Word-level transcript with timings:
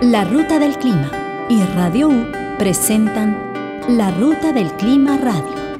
La 0.00 0.22
Ruta 0.22 0.60
del 0.60 0.78
Clima 0.78 1.10
y 1.48 1.60
Radio 1.74 2.08
U 2.08 2.26
presentan 2.56 3.36
La 3.88 4.12
Ruta 4.12 4.52
del 4.52 4.70
Clima 4.74 5.18
Radio. 5.18 5.76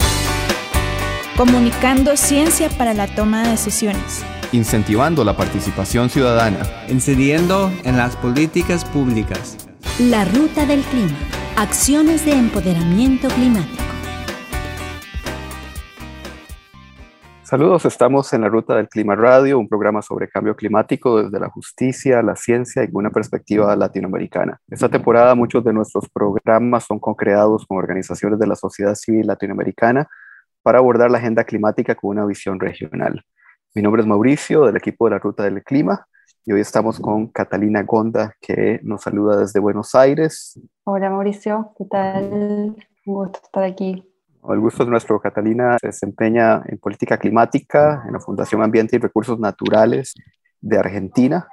Comunicando 1.37 2.17
ciencia 2.17 2.68
para 2.68 2.94
la 2.94 3.07
toma 3.07 3.44
de 3.44 3.50
decisiones. 3.50 4.25
Incentivando 4.50 5.23
la 5.23 5.36
participación 5.36 6.10
ciudadana. 6.10 6.58
Incidiendo 6.89 7.70
en 7.84 7.96
las 7.96 8.16
políticas 8.16 8.84
públicas. 8.84 9.57
La 10.00 10.25
Ruta 10.25 10.66
del 10.66 10.80
Clima. 10.80 11.16
Acciones 11.55 12.25
de 12.25 12.32
empoderamiento 12.32 13.29
climático. 13.29 13.88
Saludos, 17.48 17.86
estamos 17.86 18.30
en 18.34 18.42
la 18.42 18.50
Ruta 18.50 18.76
del 18.76 18.90
Clima 18.90 19.16
Radio, 19.16 19.58
un 19.58 19.70
programa 19.70 20.02
sobre 20.02 20.28
cambio 20.28 20.54
climático 20.54 21.22
desde 21.22 21.40
la 21.40 21.48
justicia, 21.48 22.20
la 22.22 22.36
ciencia 22.36 22.84
y 22.84 22.90
una 22.92 23.08
perspectiva 23.08 23.74
latinoamericana. 23.74 24.61
Esta 24.68 24.90
temporada 24.90 25.34
muchos 25.34 25.64
de 25.64 25.72
nuestros 25.72 26.11
programas 26.11 26.84
son 26.84 26.98
co-creados 26.98 27.64
con 27.66 27.79
organizaciones 27.79 28.39
de 28.39 28.46
la 28.46 28.54
sociedad 28.54 28.94
civil 28.94 29.26
latinoamericana 29.26 30.06
para 30.62 30.76
abordar 30.76 31.11
la 31.11 31.16
agenda 31.16 31.42
climática 31.42 31.94
con 31.94 32.11
una 32.11 32.27
visión 32.27 32.61
regional. 32.61 33.25
Mi 33.75 33.80
nombre 33.80 34.03
es 34.03 34.06
Mauricio, 34.06 34.67
del 34.67 34.77
equipo 34.77 35.06
de 35.06 35.12
la 35.12 35.19
Ruta 35.19 35.45
del 35.45 35.65
Clima, 35.65 36.06
y 36.45 36.53
hoy 36.53 36.61
estamos 36.61 37.01
con 37.01 37.28
Catalina 37.28 37.83
Gonda, 37.83 38.34
que 38.42 38.78
nos 38.83 39.05
saluda 39.05 39.39
desde 39.39 39.59
Buenos 39.59 39.95
Aires. 39.95 40.61
Hola 40.84 41.09
Mauricio, 41.09 41.73
¿qué 41.78 41.87
tal? 41.87 42.25
Un 43.06 43.15
gusto 43.15 43.41
estar 43.42 43.65
aquí. 43.65 44.05
El 44.51 44.61
gusto 44.61 44.83
es 44.83 44.88
nuestro. 44.88 45.20
Catalina 45.20 45.77
se 45.79 45.88
desempeña 45.88 46.62
en 46.66 46.79
política 46.79 47.19
climática 47.19 48.02
en 48.06 48.15
la 48.15 48.20
Fundación 48.20 48.62
Ambiente 48.62 48.97
y 48.97 48.98
Recursos 48.98 49.39
Naturales 49.39 50.15
de 50.61 50.79
Argentina. 50.79 51.47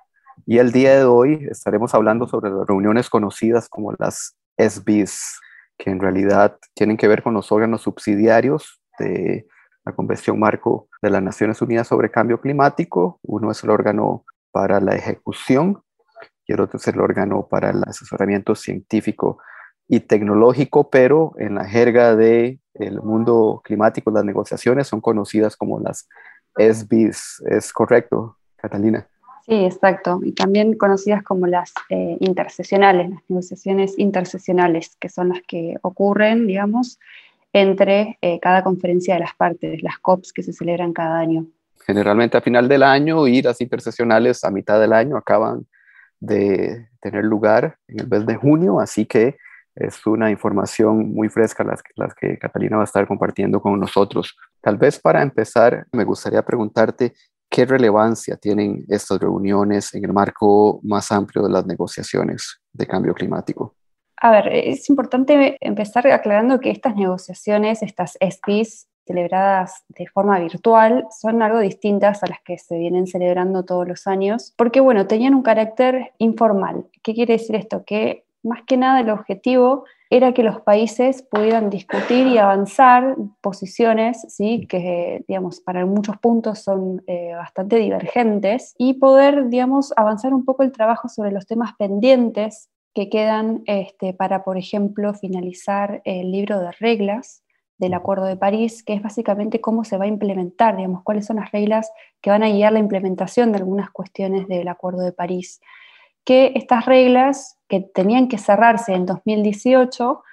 Y 0.45 0.59
el 0.59 0.71
día 0.71 0.95
de 0.95 1.03
hoy 1.03 1.45
estaremos 1.51 1.93
hablando 1.93 2.25
sobre 2.25 2.51
las 2.51 2.65
reuniones 2.65 3.09
conocidas 3.09 3.67
como 3.67 3.93
las 3.99 4.37
SBs, 4.57 5.41
que 5.77 5.89
en 5.89 5.99
realidad 5.99 6.57
tienen 6.73 6.95
que 6.95 7.09
ver 7.09 7.21
con 7.21 7.33
los 7.33 7.51
órganos 7.51 7.81
subsidiarios 7.81 8.81
de 8.97 9.45
la 9.83 9.91
Convención 9.93 10.39
Marco 10.39 10.87
de 11.01 11.09
las 11.09 11.21
Naciones 11.21 11.61
Unidas 11.61 11.87
sobre 11.87 12.11
Cambio 12.11 12.39
Climático. 12.39 13.19
Uno 13.23 13.51
es 13.51 13.61
el 13.63 13.71
órgano 13.71 14.23
para 14.51 14.79
la 14.79 14.95
ejecución 14.95 15.83
y 16.47 16.53
el 16.53 16.61
otro 16.61 16.77
es 16.77 16.87
el 16.87 17.01
órgano 17.01 17.45
para 17.49 17.71
el 17.71 17.83
asesoramiento 17.85 18.55
científico 18.55 19.39
y 19.87 19.99
tecnológico, 19.99 20.89
pero 20.89 21.33
en 21.37 21.55
la 21.55 21.65
jerga 21.65 22.15
del 22.15 22.59
el 22.73 23.01
mundo 23.01 23.61
climático, 23.63 24.11
las 24.11 24.25
negociaciones 24.25 24.87
son 24.87 25.01
conocidas 25.01 25.55
como 25.55 25.79
las 25.79 26.07
SBs. 26.57 27.43
¿Es 27.49 27.71
correcto, 27.71 28.37
Catalina? 28.55 29.07
Sí, 29.45 29.63
exacto. 29.63 30.19
Y 30.23 30.31
también 30.31 30.75
conocidas 30.75 31.21
como 31.23 31.45
las 31.45 31.71
eh, 31.89 32.17
intersesionales, 32.19 33.11
las 33.11 33.21
negociaciones 33.27 33.97
intersesionales, 33.99 34.97
que 34.99 35.09
son 35.09 35.29
las 35.29 35.41
que 35.47 35.75
ocurren, 35.83 36.47
digamos, 36.47 36.99
entre 37.53 38.17
eh, 38.21 38.39
cada 38.39 38.63
conferencia 38.63 39.13
de 39.13 39.19
las 39.19 39.35
partes, 39.35 39.83
las 39.83 39.99
COPs 39.99 40.33
que 40.33 40.41
se 40.41 40.51
celebran 40.51 40.93
cada 40.93 41.19
año. 41.19 41.45
Generalmente 41.85 42.37
a 42.37 42.41
final 42.41 42.67
del 42.67 42.81
año 42.81 43.27
y 43.27 43.43
las 43.43 43.61
intersesionales 43.61 44.43
a 44.43 44.49
mitad 44.49 44.79
del 44.79 44.93
año 44.93 45.15
acaban 45.15 45.67
de 46.19 46.87
tener 46.99 47.23
lugar 47.23 47.77
en 47.87 47.99
el 47.99 48.07
mes 48.07 48.25
de 48.25 48.35
junio, 48.35 48.79
así 48.79 49.05
que 49.05 49.37
es 49.75 50.05
una 50.07 50.31
información 50.31 51.13
muy 51.13 51.29
fresca 51.29 51.63
las, 51.63 51.83
las 51.95 52.15
que 52.15 52.37
Catalina 52.39 52.77
va 52.77 52.83
a 52.83 52.85
estar 52.85 53.05
compartiendo 53.07 53.61
con 53.61 53.79
nosotros. 53.79 54.35
Tal 54.61 54.77
vez 54.77 54.99
para 54.99 55.21
empezar, 55.21 55.85
me 55.91 56.05
gustaría 56.05 56.41
preguntarte 56.41 57.13
qué 57.49 57.65
relevancia 57.65 58.37
tienen 58.37 58.85
estas 58.87 59.19
reuniones 59.19 59.93
en 59.93 60.05
el 60.05 60.13
marco 60.13 60.79
más 60.83 61.11
amplio 61.11 61.43
de 61.43 61.51
las 61.51 61.65
negociaciones 61.65 62.61
de 62.73 62.87
cambio 62.87 63.13
climático. 63.13 63.75
A 64.17 64.31
ver, 64.31 64.47
es 64.47 64.89
importante 64.89 65.57
empezar 65.59 66.07
aclarando 66.07 66.59
que 66.59 66.71
estas 66.71 66.95
negociaciones, 66.95 67.83
estas 67.83 68.17
SPs 68.19 68.87
celebradas 69.05 69.83
de 69.89 70.07
forma 70.07 70.39
virtual, 70.39 71.05
son 71.11 71.41
algo 71.41 71.59
distintas 71.59 72.23
a 72.23 72.27
las 72.27 72.39
que 72.43 72.57
se 72.57 72.77
vienen 72.77 73.07
celebrando 73.07 73.63
todos 73.65 73.87
los 73.87 74.07
años, 74.07 74.53
porque 74.57 74.79
bueno, 74.79 75.05
tenían 75.05 75.35
un 75.35 75.43
carácter 75.43 76.13
informal. 76.17 76.87
¿Qué 77.03 77.13
quiere 77.13 77.33
decir 77.33 77.55
esto? 77.55 77.83
Que 77.85 78.25
más 78.45 78.63
que 78.63 78.77
nada 78.77 79.01
el 79.01 79.09
objetivo 79.09 79.85
era 80.09 80.33
que 80.33 80.43
los 80.43 80.61
países 80.61 81.23
pudieran 81.23 81.69
discutir 81.69 82.27
y 82.27 82.37
avanzar 82.37 83.15
posiciones, 83.41 84.25
¿sí? 84.29 84.67
que 84.67 85.25
digamos, 85.27 85.59
para 85.59 85.85
muchos 85.85 86.17
puntos 86.17 86.59
son 86.59 87.03
eh, 87.07 87.33
bastante 87.35 87.77
divergentes, 87.77 88.75
y 88.77 88.93
poder 88.95 89.49
digamos, 89.49 89.93
avanzar 89.97 90.33
un 90.33 90.45
poco 90.45 90.63
el 90.63 90.71
trabajo 90.71 91.09
sobre 91.09 91.31
los 91.31 91.47
temas 91.47 91.73
pendientes 91.77 92.69
que 92.93 93.09
quedan 93.09 93.63
este, 93.65 94.13
para, 94.13 94.43
por 94.43 94.57
ejemplo, 94.57 95.13
finalizar 95.13 96.01
el 96.05 96.31
libro 96.31 96.59
de 96.59 96.71
reglas 96.71 97.43
del 97.77 97.93
Acuerdo 97.93 98.25
de 98.25 98.37
París, 98.37 98.83
que 98.83 98.93
es 98.93 99.01
básicamente 99.01 99.59
cómo 99.59 99.83
se 99.83 99.97
va 99.97 100.05
a 100.05 100.07
implementar, 100.07 100.77
digamos, 100.77 101.03
cuáles 101.03 101.25
son 101.25 101.37
las 101.37 101.51
reglas 101.51 101.91
que 102.21 102.29
van 102.29 102.43
a 102.43 102.49
guiar 102.49 102.71
la 102.71 102.79
implementación 102.79 103.51
de 103.51 103.57
algunas 103.57 103.89
cuestiones 103.89 104.47
del 104.47 104.67
Acuerdo 104.69 105.01
de 105.03 105.11
París 105.11 105.59
que 106.25 106.51
estas 106.55 106.85
reglas 106.85 107.57
que 107.69 107.81
tenían 107.81 108.27
que 108.27 108.37
cerrarse 108.37 108.93
en 108.93 109.05
2018, 109.05 110.23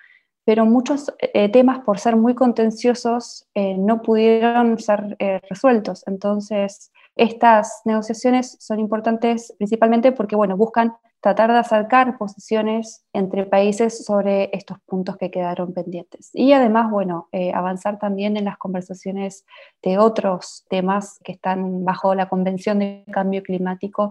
pero 0.45 0.67
muchos 0.67 1.13
eh, 1.21 1.49
temas 1.51 1.81
por 1.81 2.01
ser 2.01 2.17
muy 2.17 2.35
contenciosos 2.35 3.47
eh, 3.55 3.77
no 3.79 4.03
pudieron 4.03 4.79
ser 4.79 5.17
eh, 5.19 5.41
resueltos. 5.49 6.03
Entonces, 6.07 6.91
estas 7.15 7.83
negociaciones 7.85 8.57
son 8.59 8.81
importantes 8.81 9.55
principalmente 9.59 10.13
porque 10.13 10.35
bueno, 10.35 10.57
buscan 10.57 10.95
tratar 11.23 11.53
de 11.53 11.59
acercar 11.59 12.19
posiciones 12.19 13.07
entre 13.13 13.47
países 13.47 14.05
sobre 14.05 14.51
estos 14.53 14.79
puntos 14.81 15.17
que 15.17 15.31
quedaron 15.31 15.73
pendientes. 15.73 16.31
Y 16.35 16.53
además, 16.53 16.91
bueno, 16.91 17.29
eh, 17.31 17.53
avanzar 17.55 18.01
también 18.01 18.37
en 18.37 18.45
las 18.45 18.59
conversaciones 18.59 19.47
de 19.85 19.99
otros 19.99 20.67
temas 20.69 21.21
que 21.23 21.33
están 21.33 21.85
bajo 21.85 22.17
la 22.17 22.29
Convención 22.29 22.81
de 22.81 23.05
Cambio 23.13 23.45
Climático, 23.45 24.11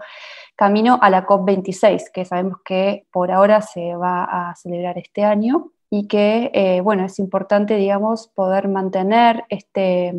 camino 0.55 0.99
a 1.01 1.09
la 1.09 1.27
COP26, 1.27 2.11
que 2.13 2.23
sabemos 2.23 2.59
que 2.63 3.05
por 3.11 3.29
ahora 3.29 3.61
se 3.61 3.93
va 3.95 4.23
a 4.23 4.55
celebrar 4.55 4.97
este 4.97 5.25
año 5.25 5.71
y 5.89 6.07
que, 6.07 6.49
eh, 6.53 6.79
bueno, 6.79 7.03
es 7.03 7.19
importante, 7.19 7.75
digamos, 7.75 8.29
poder 8.29 8.69
mantener 8.69 9.43
este 9.49 10.13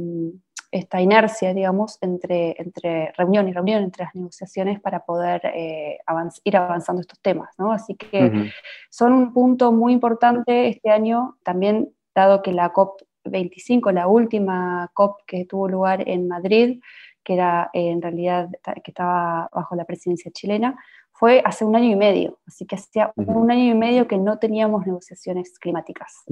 esta 0.73 1.03
inercia, 1.03 1.53
digamos, 1.53 1.99
entre, 2.01 2.57
entre 2.59 3.13
reunión 3.13 3.47
y 3.47 3.53
reunión, 3.53 3.83
entre 3.83 4.05
las 4.05 4.15
negociaciones 4.15 4.81
para 4.81 5.05
poder 5.05 5.43
eh, 5.55 5.99
ir 6.45 6.57
avanzando 6.57 7.03
estos 7.03 7.21
temas. 7.21 7.51
¿no? 7.59 7.73
Así 7.73 7.95
que 7.95 8.51
son 8.91 9.13
un 9.13 9.35
punto 9.35 9.71
muy 9.71 9.93
importante 9.93 10.69
este 10.69 10.91
año, 10.91 11.37
también 11.45 11.93
dado 12.15 12.41
que 12.41 12.53
la 12.53 12.73
COP25, 12.73 13.93
la 13.93 14.09
última 14.09 14.91
COP 14.95 15.21
que 15.27 15.45
tuvo 15.45 15.69
lugar 15.69 16.09
en 16.09 16.27
Madrid, 16.27 16.81
que 17.23 17.35
era 17.35 17.71
en 17.75 18.01
realidad 18.01 18.49
que 18.83 18.91
estaba 18.91 19.51
bajo 19.53 19.77
la 19.77 19.85
presidencia 19.85 20.31
chilena, 20.33 20.77
fue 21.13 21.43
hace 21.45 21.67
un 21.67 21.77
año 21.77 21.91
y 21.91 21.97
medio, 21.97 22.41
así 22.47 22.67
que 22.67 22.77
hacía 22.77 23.13
un 23.15 23.51
año 23.51 23.71
y 23.73 23.75
medio 23.75 24.09
que 24.09 24.17
no 24.17 24.39
teníamos 24.39 24.87
negociaciones 24.87 25.57
climáticas. 25.59 26.25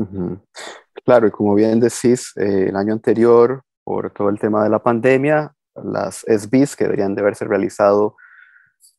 Claro, 1.05 1.29
y 1.29 1.31
como 1.31 1.55
bien 1.55 1.79
decís, 1.79 2.33
eh, 2.37 2.67
el 2.71 2.77
año 2.77 2.95
anterior 2.95 3.65
por 3.91 4.13
todo 4.13 4.29
el 4.29 4.39
tema 4.39 4.63
de 4.63 4.71
la 4.71 4.79
pandemia, 4.79 5.53
las 5.75 6.25
SBs 6.25 6.77
que 6.77 6.85
deberían 6.85 7.17
de 7.17 7.23
haberse 7.23 7.45
realizado 7.45 8.15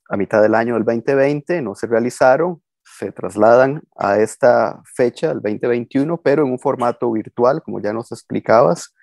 a 0.10 0.18
mitad 0.18 0.42
del 0.42 0.54
año 0.54 0.74
del 0.74 0.84
2020 0.84 1.62
no 1.62 1.76
se 1.76 1.88
realizaron, 1.88 2.62
se 2.84 3.14
trasladan 3.14 3.84
a 3.96 4.20
esta 4.20 4.82
fecha, 4.94 5.32
el 5.32 5.40
2021, 5.40 6.20
pero 6.22 6.44
en 6.44 6.52
un 6.52 6.60
formato 6.60 7.10
virtual, 7.10 7.62
como 7.64 7.80
ya 7.80 7.94
nos 7.94 8.12
explicabas, 8.12 8.94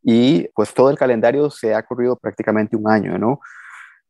y 0.00 0.46
pues 0.54 0.72
todo 0.72 0.90
el 0.90 0.96
calendario 0.96 1.50
se 1.50 1.74
ha 1.74 1.82
corrido 1.82 2.16
prácticamente 2.16 2.76
un 2.76 2.88
año, 2.88 3.18
¿no? 3.18 3.40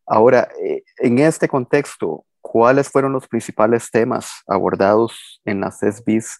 Ahora, 0.06 0.50
eh, 0.62 0.82
en 0.98 1.18
este 1.18 1.48
contexto, 1.48 2.26
¿cuáles 2.42 2.90
fueron 2.90 3.10
los 3.10 3.26
principales 3.26 3.90
temas 3.90 4.42
abordados 4.46 5.40
en 5.46 5.62
las 5.62 5.78
SBs 5.78 6.38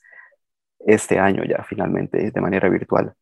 este 0.81 1.19
año 1.19 1.45
ya 1.45 1.65
finalmente 1.67 2.31
de 2.31 2.41
manera 2.43 2.69
virtual? 2.69 3.15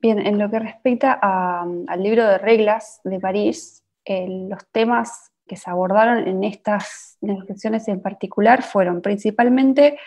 Bien, 0.00 0.24
en 0.24 0.38
lo 0.38 0.48
que 0.50 0.60
respecta 0.60 1.12
al 1.12 2.02
libro 2.02 2.24
de 2.26 2.38
reglas 2.38 3.00
de 3.02 3.18
París, 3.18 3.84
los 4.06 4.64
temas 4.70 5.32
que 5.46 5.56
se 5.56 5.68
abordaron 5.70 6.28
en 6.28 6.44
estas 6.44 7.16
negociaciones 7.20 7.88
en 7.88 8.00
particular 8.00 8.62
fueron 8.62 9.02
principalmente 9.02 9.98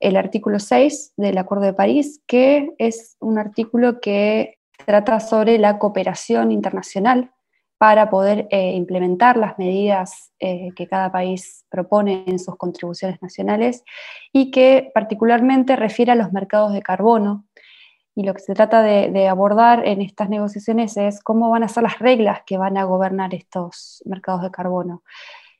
el 0.00 0.16
artículo 0.16 0.58
6 0.58 1.12
del 1.16 1.38
Acuerdo 1.38 1.66
de 1.66 1.74
París, 1.74 2.22
que 2.26 2.70
es 2.78 3.16
un 3.20 3.38
artículo 3.38 4.00
que 4.00 4.58
trata 4.84 5.20
sobre 5.20 5.58
la 5.58 5.78
cooperación 5.78 6.50
internacional 6.50 7.30
para 7.78 8.10
poder 8.10 8.46
eh, 8.50 8.72
implementar 8.72 9.36
las 9.36 9.58
medidas 9.58 10.32
eh, 10.38 10.68
que 10.76 10.86
cada 10.86 11.10
país 11.10 11.64
propone 11.70 12.24
en 12.26 12.38
sus 12.38 12.56
contribuciones 12.56 13.22
nacionales 13.22 13.84
y 14.32 14.50
que 14.50 14.90
particularmente 14.92 15.76
refiere 15.76 16.12
a 16.12 16.14
los 16.14 16.32
mercados 16.32 16.72
de 16.74 16.82
carbono, 16.82 17.46
y 18.20 18.22
lo 18.22 18.34
que 18.34 18.42
se 18.42 18.52
trata 18.52 18.82
de, 18.82 19.28
abordar 19.28 19.86
en 19.88 20.02
estas 20.02 20.28
negociaciones 20.28 20.94
es 20.98 21.22
cómo 21.22 21.48
van 21.48 21.62
a 21.62 21.68
ser 21.68 21.84
las 21.84 21.98
reglas 22.00 22.42
que 22.44 22.58
van 22.58 22.76
a 22.76 22.84
gobernar 22.84 23.34
estos 23.34 24.02
mercados 24.04 24.42
de 24.42 24.50
carbono. 24.50 25.02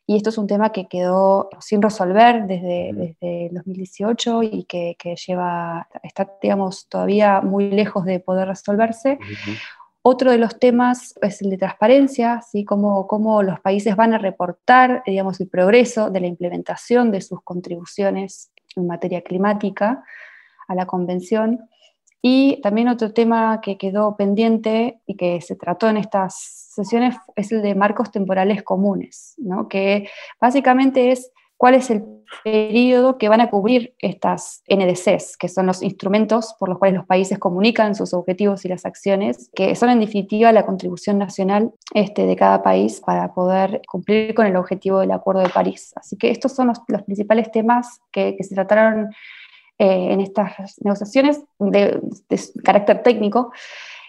y 0.06 0.16
esto 0.16 0.28
es 0.28 0.36
un 0.36 0.46
tema 0.46 0.70
que 0.70 0.86
quedó 0.86 1.48
sin 1.60 1.80
resolver 1.80 2.46
desde, 2.46 2.90
desde 2.92 3.48
2018 3.52 4.42
y 4.42 4.64
que, 4.64 4.94
lleva, 5.26 5.88
está, 6.02 6.30
digamos, 6.42 6.86
todavía 6.88 7.40
muy 7.40 7.70
lejos 7.70 8.04
de 8.04 8.20
poder 8.20 8.48
resolverse. 8.48 9.18
Otro 10.02 10.30
de 10.30 10.36
los 10.36 10.58
temas 10.58 11.14
es 11.22 11.40
el 11.40 11.48
de 11.48 11.56
transparencia, 11.56 12.42
¿sí? 12.42 12.66
cómo, 12.66 13.06
cómo 13.06 13.42
los 13.42 13.58
países 13.60 13.96
van 13.96 14.12
a 14.12 14.18
reportar 14.18 15.02
digamos, 15.06 15.40
el 15.40 15.48
progreso 15.48 16.10
de 16.10 16.20
la 16.20 16.26
implementación 16.26 17.10
de 17.10 17.22
sus 17.22 17.42
contribuciones 17.42 18.52
en 18.76 18.86
materia 18.86 19.22
climática 19.22 20.04
a 20.68 20.74
la 20.74 20.84
convención. 20.84 21.70
Y 22.22 22.60
también 22.62 22.88
otro 22.88 23.12
tema 23.12 23.60
que 23.62 23.78
quedó 23.78 24.16
pendiente 24.16 25.00
y 25.06 25.16
que 25.16 25.40
se 25.40 25.56
trató 25.56 25.88
en 25.88 25.96
estas 25.96 26.34
sesiones 26.36 27.16
es 27.36 27.52
el 27.52 27.62
de 27.62 27.74
marcos 27.74 28.10
temporales 28.10 28.62
comunes, 28.62 29.34
¿no? 29.38 29.68
que 29.68 30.08
básicamente 30.40 31.12
es 31.12 31.32
cuál 31.56 31.74
es 31.74 31.90
el 31.90 32.04
periodo 32.42 33.18
que 33.18 33.28
van 33.28 33.40
a 33.40 33.50
cubrir 33.50 33.94
estas 33.98 34.62
NDCs, 34.68 35.36
que 35.36 35.48
son 35.48 35.66
los 35.66 35.82
instrumentos 35.82 36.54
por 36.58 36.68
los 36.68 36.78
cuales 36.78 36.96
los 36.96 37.06
países 37.06 37.38
comunican 37.38 37.94
sus 37.94 38.14
objetivos 38.14 38.64
y 38.64 38.68
las 38.68 38.86
acciones, 38.86 39.50
que 39.54 39.74
son 39.74 39.90
en 39.90 40.00
definitiva 40.00 40.52
la 40.52 40.64
contribución 40.64 41.18
nacional 41.18 41.72
este, 41.92 42.24
de 42.26 42.36
cada 42.36 42.62
país 42.62 43.02
para 43.04 43.34
poder 43.34 43.82
cumplir 43.86 44.34
con 44.34 44.46
el 44.46 44.56
objetivo 44.56 45.00
del 45.00 45.10
Acuerdo 45.10 45.42
de 45.42 45.50
París. 45.50 45.92
Así 45.96 46.16
que 46.16 46.30
estos 46.30 46.52
son 46.52 46.68
los, 46.68 47.02
principales 47.02 47.50
temas 47.50 48.00
que, 48.10 48.36
se 48.40 48.54
trataron 48.54 49.10
eh, 49.80 50.12
en 50.12 50.20
estas 50.20 50.76
negociaciones 50.82 51.42
de, 51.58 52.02
de 52.28 52.40
carácter 52.62 53.02
técnico. 53.02 53.50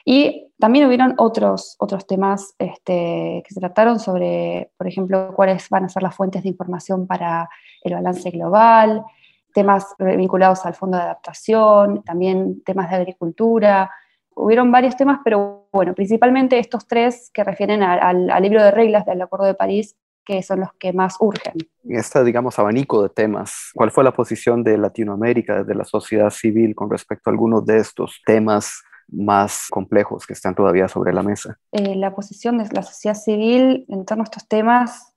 Y 0.04 0.52
también 0.60 0.86
hubieron 0.86 1.14
otros, 1.18 1.78
otros 1.80 2.06
temas 2.06 2.54
este, 2.60 3.42
que 3.46 3.54
se 3.54 3.62
trataron 3.62 3.98
sobre, 3.98 4.72
por 4.78 4.88
ejemplo, 4.88 5.32
cuáles 5.34 5.70
van 5.70 5.86
a 5.86 5.90
ser 5.90 6.04
las 6.04 6.14
fuentes 6.14 6.44
de 6.44 6.50
información 6.50 7.08
para 7.08 7.50
el 7.84 7.94
balance 7.94 8.30
global, 8.32 9.06
temas 9.54 9.96
vinculados 9.98 10.66
al 10.66 10.74
fondo 10.74 10.98
de 10.98 11.04
adaptación, 11.04 12.04
también 12.04 12.62
temas 12.64 12.90
de 12.90 12.98
agricultura. 12.98 13.90
Hubieron 14.36 14.74
varios 14.74 14.98
temas, 14.98 15.20
pero 15.24 15.70
bueno, 15.72 15.94
principalmente 15.94 16.60
estos 16.60 16.86
tres 16.86 17.32
que 17.34 17.46
refieren 17.46 17.82
al, 17.82 18.30
al 18.30 18.44
libro 18.44 18.62
de 18.62 18.72
reglas 18.72 19.06
del 19.06 19.22
Acuerdo 19.22 19.46
de 19.46 19.54
París 19.54 19.96
que 20.32 20.44
son 20.44 20.62
los 20.62 20.74
que 20.80 20.94
más 20.94 21.18
urgen. 21.20 21.54
En 21.84 21.98
este, 21.98 22.24
digamos, 22.24 22.58
abanico 22.58 23.04
de 23.04 23.10
temas, 23.10 23.72
¿cuál 23.74 23.92
fue 23.92 24.04
la 24.04 24.14
posición 24.14 24.64
de 24.64 24.78
Latinoamérica, 24.78 25.64
de 25.66 25.76
la 25.76 25.84
sociedad 25.84 26.30
civil 26.30 26.74
con 26.74 26.90
respecto 26.90 27.30
a 27.30 27.34
algunos 27.34 27.66
de 27.66 27.80
estos 27.80 28.22
temas 28.26 28.82
más 29.10 29.68
complejos 29.70 30.26
que 30.26 30.32
están 30.32 30.56
todavía 30.56 30.88
sobre 30.88 31.12
la 31.12 31.22
mesa. 31.22 31.60
Eh, 31.74 31.96
la 31.96 32.16
posición 32.16 32.60
de 32.60 32.70
la 32.72 32.82
sociedad 32.82 33.16
civil 33.16 33.84
en 33.90 34.06
torno 34.06 34.24
a 34.24 34.24
estos 34.24 34.48
temas 34.48 35.14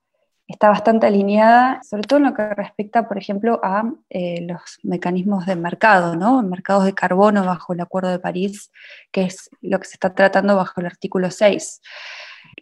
está 0.49 0.69
bastante 0.69 1.07
alineada, 1.07 1.81
sobre 1.89 2.03
todo 2.03 2.17
en 2.17 2.25
lo 2.25 2.35
que 2.35 2.49
respecta, 2.49 3.07
por 3.07 3.17
ejemplo, 3.17 3.61
a 3.63 3.85
eh, 4.11 4.45
los 4.49 4.81
mecanismos 4.83 5.47
de 5.47 5.55
mercado, 5.55 6.17
¿no? 6.17 6.43
mercados 6.43 6.87
de 6.87 6.93
carbono 6.93 7.45
bajo 7.45 7.73
el 7.73 7.81
Acuerdo 7.81 8.11
de 8.11 8.19
París, 8.19 8.73
que 9.13 9.23
es 9.23 9.49
lo 9.61 9.79
que 9.79 9.87
se 9.87 9.95
está 9.95 10.13
tratando 10.13 10.57
bajo 10.57 10.81
el 10.81 10.87
artículo 10.87 11.31
6. 11.31 11.81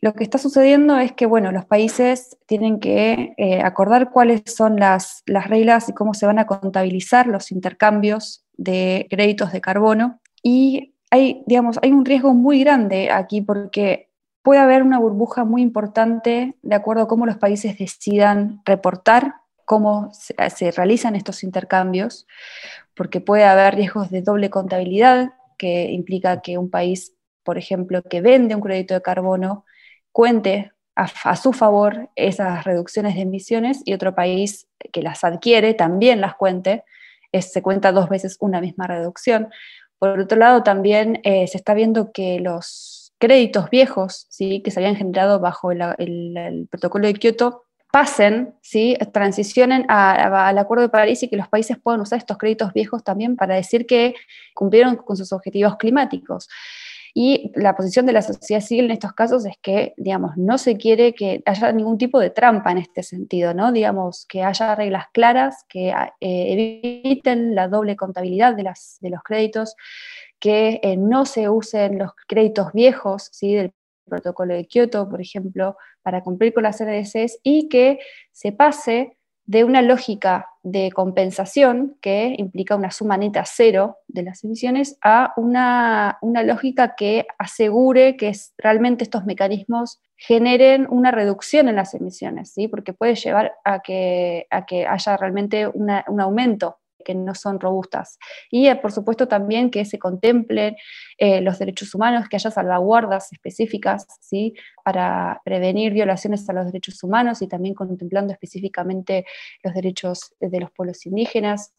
Lo 0.00 0.14
que 0.14 0.24
está 0.24 0.38
sucediendo 0.38 0.98
es 0.98 1.12
que, 1.12 1.26
bueno, 1.26 1.52
los 1.52 1.64
países 1.64 2.36
tienen 2.46 2.80
que 2.80 3.34
eh, 3.36 3.60
acordar 3.62 4.10
cuáles 4.10 4.42
son 4.46 4.76
las, 4.76 5.22
las 5.26 5.48
reglas 5.48 5.88
y 5.88 5.92
cómo 5.92 6.14
se 6.14 6.26
van 6.26 6.38
a 6.38 6.46
contabilizar 6.46 7.26
los 7.26 7.52
intercambios 7.52 8.44
de 8.54 9.06
créditos 9.10 9.52
de 9.52 9.60
carbono. 9.60 10.20
Y 10.42 10.94
hay, 11.10 11.42
digamos, 11.46 11.78
hay 11.82 11.92
un 11.92 12.04
riesgo 12.04 12.34
muy 12.34 12.64
grande 12.64 13.10
aquí 13.10 13.42
porque 13.42 14.10
puede 14.42 14.60
haber 14.60 14.82
una 14.82 14.98
burbuja 14.98 15.44
muy 15.44 15.62
importante 15.62 16.56
de 16.62 16.74
acuerdo 16.74 17.02
a 17.02 17.08
cómo 17.08 17.26
los 17.26 17.36
países 17.36 17.78
decidan 17.78 18.60
reportar 18.64 19.34
cómo 19.64 20.10
se, 20.12 20.70
realizan 20.70 21.16
estos 21.16 21.42
intercambios, 21.44 22.26
porque 22.94 23.20
puede 23.20 23.44
haber 23.44 23.76
riesgos 23.76 24.10
de 24.10 24.22
doble 24.22 24.50
contabilidad, 24.50 25.32
que 25.56 25.92
implica 25.92 26.42
que 26.42 26.58
un 26.58 26.68
país, 26.68 27.14
por 27.42 27.56
ejemplo, 27.56 28.02
que 28.02 28.20
vende 28.20 28.54
un 28.54 28.60
crédito 28.60 28.94
de 28.94 29.02
carbono, 29.02 29.64
cuente 30.12 30.72
a, 30.94 31.36
su 31.36 31.52
favor 31.52 32.10
esas 32.16 32.64
reducciones 32.64 33.14
de 33.14 33.22
emisiones 33.22 33.82
y 33.84 33.94
otro 33.94 34.14
país 34.14 34.68
que 34.92 35.02
las 35.02 35.24
adquiere 35.24 35.74
también 35.74 36.20
las 36.20 36.34
cuente, 36.34 36.84
se 37.32 37.62
cuenta 37.62 37.92
dos 37.92 38.08
veces 38.08 38.36
una 38.40 38.60
misma 38.60 38.86
reducción. 38.86 39.48
Por 39.98 40.20
otro 40.20 40.38
lado, 40.38 40.62
también 40.62 41.20
eh, 41.24 41.46
se 41.46 41.56
está 41.56 41.74
viendo 41.74 42.12
que 42.12 42.40
los 42.40 43.12
créditos 43.18 43.70
viejos 43.70 44.26
¿sí? 44.30 44.60
que 44.62 44.70
se 44.70 44.80
habían 44.80 44.96
generado 44.96 45.40
bajo 45.40 45.70
el, 45.70 46.66
protocolo 46.70 47.06
de 47.06 47.14
Kioto 47.14 47.64
pasen, 47.90 48.54
¿sí? 48.62 48.96
transicionen 49.12 49.86
al 49.88 50.58
Acuerdo 50.58 50.82
de 50.82 50.88
París 50.88 51.22
y 51.22 51.28
que 51.28 51.36
los 51.36 51.48
países 51.48 51.78
puedan 51.80 52.00
usar 52.00 52.18
estos 52.18 52.36
créditos 52.36 52.72
viejos 52.72 53.04
también 53.04 53.36
para 53.36 53.54
decir 53.54 53.86
que 53.86 54.14
cumplieron 54.54 54.96
con 54.96 55.16
sus 55.16 55.32
objetivos 55.32 55.76
climáticos. 55.76 56.48
Y 57.14 57.52
la 57.54 57.76
posición 57.76 58.06
de 58.06 58.12
la 58.12 58.22
sociedad 58.22 58.62
civil 58.62 58.86
en 58.86 58.92
estos 58.92 59.12
casos 59.12 59.44
es 59.44 59.56
que, 59.60 59.94
digamos, 59.96 60.36
no 60.36 60.56
se 60.56 60.76
quiere 60.76 61.14
que 61.14 61.42
haya 61.44 61.72
ningún 61.72 61.98
tipo 61.98 62.18
de 62.18 62.30
trampa 62.30 62.72
en 62.72 62.78
este 62.78 63.02
sentido, 63.02 63.52
¿no? 63.52 63.70
Digamos, 63.72 64.24
que 64.26 64.42
haya 64.42 64.74
reglas 64.74 65.06
claras 65.12 65.64
que 65.68 65.90
eh, 66.20 67.02
eviten 67.02 67.54
la 67.54 67.68
doble 67.68 67.96
contabilidad 67.96 68.54
de 68.54 68.62
los 68.64 69.22
créditos, 69.24 69.76
que 70.38 70.80
eh, 70.82 70.96
no 70.96 71.26
se 71.26 71.48
usen 71.48 71.98
los 71.98 72.12
créditos 72.26 72.72
viejos, 72.72 73.28
¿sí? 73.32 73.54
Del 73.54 73.72
protocolo 74.06 74.54
de 74.54 74.66
Kioto, 74.66 75.08
por 75.08 75.20
ejemplo, 75.20 75.76
para 76.02 76.22
cumplir 76.22 76.52
con 76.52 76.64
las 76.64 76.82
NDCs 76.82 77.38
y 77.42 77.68
que 77.68 77.98
se 78.32 78.52
pase 78.52 79.16
de 79.44 79.64
una 79.64 79.82
lógica 79.82 80.48
de 80.62 80.92
compensación 80.92 81.96
que 82.00 82.34
implica 82.38 82.76
una 82.76 82.90
suma 82.90 83.16
neta 83.16 83.44
cero 83.44 83.98
de 84.06 84.22
las 84.22 84.44
emisiones 84.44 84.96
a 85.02 85.32
una, 85.36 86.18
lógica 86.22 86.94
que 86.94 87.26
asegure 87.38 88.16
que 88.16 88.32
realmente 88.58 89.04
estos 89.04 89.24
mecanismos 89.24 90.00
generen 90.16 90.86
una 90.88 91.10
reducción 91.10 91.68
en 91.68 91.76
las 91.76 91.94
emisiones, 91.94 92.52
¿sí? 92.52 92.68
porque 92.68 92.92
puede 92.92 93.16
llevar 93.16 93.54
a 93.64 93.80
que, 93.80 94.46
a 94.50 94.64
que 94.64 94.86
haya 94.86 95.16
realmente 95.16 95.66
un 95.66 96.20
aumento 96.20 96.78
que 97.02 97.14
no 97.14 97.34
son 97.34 97.60
robustas. 97.60 98.18
Y 98.50 98.68
eh, 98.68 98.76
por 98.76 98.92
supuesto 98.92 99.28
también 99.28 99.70
que 99.70 99.84
se 99.84 99.98
contemplen 99.98 100.76
eh, 101.18 101.40
los 101.40 101.58
derechos 101.58 101.94
humanos, 101.94 102.28
que 102.28 102.36
haya 102.36 102.50
salvaguardas 102.50 103.32
específicas 103.32 104.06
¿sí? 104.20 104.54
para 104.84 105.40
prevenir 105.44 105.92
violaciones 105.92 106.48
a 106.48 106.52
los 106.52 106.66
derechos 106.66 107.02
humanos 107.02 107.42
y 107.42 107.48
también 107.48 107.74
contemplando 107.74 108.32
específicamente 108.32 109.24
los 109.62 109.74
derechos 109.74 110.34
de 110.40 110.60
los 110.60 110.70
pueblos 110.70 111.04
indígenas. 111.06 111.74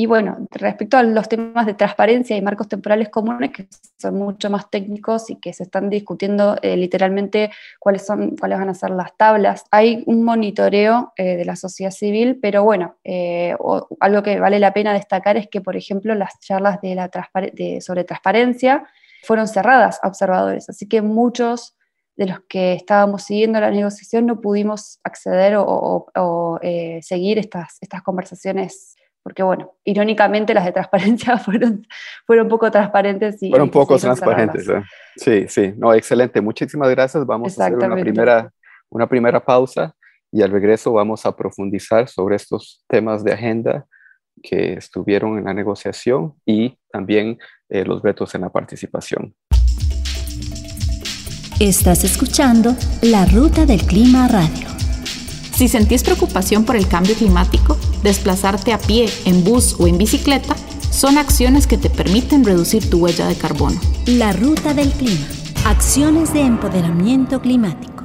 Y 0.00 0.06
bueno, 0.06 0.46
respecto 0.52 0.96
a 0.96 1.02
los 1.02 1.28
temas 1.28 1.66
de 1.66 1.74
transparencia 1.74 2.36
y 2.36 2.40
marcos 2.40 2.68
temporales 2.68 3.08
comunes, 3.08 3.50
que 3.50 3.66
son 4.00 4.14
mucho 4.14 4.48
más 4.48 4.70
técnicos 4.70 5.28
y 5.28 5.40
que 5.40 5.52
se 5.52 5.64
están 5.64 5.90
discutiendo 5.90 6.56
eh, 6.62 6.76
literalmente 6.76 7.50
cuáles, 7.80 8.06
son, 8.06 8.36
cuáles 8.36 8.60
van 8.60 8.68
a 8.68 8.74
ser 8.74 8.90
las 8.90 9.16
tablas, 9.16 9.64
hay 9.72 10.04
un 10.06 10.22
monitoreo 10.22 11.12
eh, 11.16 11.36
de 11.36 11.44
la 11.44 11.56
sociedad 11.56 11.90
civil, 11.90 12.38
pero 12.40 12.62
bueno, 12.62 12.94
eh, 13.02 13.56
algo 13.98 14.22
que 14.22 14.38
vale 14.38 14.60
la 14.60 14.72
pena 14.72 14.92
destacar 14.92 15.36
es 15.36 15.48
que, 15.48 15.60
por 15.60 15.76
ejemplo, 15.76 16.14
las 16.14 16.38
charlas 16.38 16.80
de 16.80 16.94
la 16.94 17.10
sobre 17.80 18.04
transparencia 18.04 18.86
fueron 19.24 19.48
cerradas 19.48 19.98
a 20.04 20.06
observadores, 20.06 20.70
así 20.70 20.86
que 20.86 21.02
muchos 21.02 21.76
de 22.14 22.26
los 22.26 22.38
que 22.48 22.74
estábamos 22.74 23.24
siguiendo 23.24 23.58
la 23.58 23.72
negociación 23.72 24.26
no 24.26 24.40
pudimos 24.40 25.00
acceder 25.02 25.56
o, 25.56 26.06
o 26.14 26.60
seguir 27.00 27.40
estas, 27.40 27.78
estas 27.80 28.02
conversaciones 28.02 28.94
porque 29.28 29.42
bueno, 29.42 29.74
irónicamente 29.84 30.54
las 30.54 30.64
de 30.64 30.72
transparencia 30.72 31.36
fueron, 31.44 31.86
fueron 32.26 32.48
poco 32.48 32.70
transparentes. 32.70 33.42
Y, 33.42 33.50
fueron 33.50 33.68
poco 33.68 33.98
transparentes, 33.98 34.66
¿eh? 34.70 34.82
sí, 35.16 35.44
sí, 35.48 35.74
no, 35.76 35.92
excelente, 35.92 36.40
muchísimas 36.40 36.88
gracias, 36.88 37.26
vamos 37.26 37.60
a 37.60 37.66
hacer 37.66 37.76
una 37.76 37.94
primera, 37.94 38.50
una 38.88 39.06
primera 39.06 39.38
pausa 39.38 39.94
y 40.32 40.40
al 40.40 40.50
regreso 40.50 40.94
vamos 40.94 41.26
a 41.26 41.36
profundizar 41.36 42.08
sobre 42.08 42.36
estos 42.36 42.82
temas 42.88 43.22
de 43.22 43.34
agenda 43.34 43.84
que 44.42 44.72
estuvieron 44.72 45.36
en 45.36 45.44
la 45.44 45.52
negociación 45.52 46.32
y 46.46 46.78
también 46.90 47.36
eh, 47.68 47.84
los 47.84 48.00
retos 48.00 48.34
en 48.34 48.40
la 48.40 48.48
participación. 48.48 49.34
Estás 51.60 52.02
escuchando 52.02 52.74
La 53.02 53.26
Ruta 53.26 53.66
del 53.66 53.82
Clima 53.82 54.26
Radio. 54.26 54.68
Si 55.54 55.68
sentís 55.68 56.02
preocupación 56.02 56.64
por 56.64 56.76
el 56.76 56.88
cambio 56.88 57.14
climático, 57.14 57.76
desplazarte 58.02 58.72
a 58.72 58.78
pie, 58.78 59.08
en 59.24 59.44
bus 59.44 59.76
o 59.78 59.86
en 59.86 59.98
bicicleta 59.98 60.56
son 60.90 61.18
acciones 61.18 61.66
que 61.66 61.78
te 61.78 61.90
permiten 61.90 62.44
reducir 62.44 62.88
tu 62.90 62.98
huella 62.98 63.26
de 63.26 63.36
carbono. 63.36 63.80
La 64.06 64.32
ruta 64.32 64.74
del 64.74 64.90
clima. 64.90 65.26
Acciones 65.64 66.32
de 66.32 66.40
empoderamiento 66.40 67.40
climático. 67.40 68.04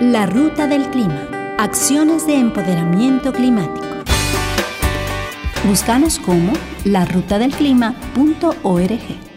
La 0.00 0.26
ruta 0.26 0.66
del 0.66 0.90
clima. 0.90 1.28
Acciones 1.58 2.26
de 2.26 2.34
empoderamiento 2.34 3.32
climático. 3.32 3.86
Búscanos 5.64 6.18
como 6.18 6.52
larutadelclima.org. 6.84 9.35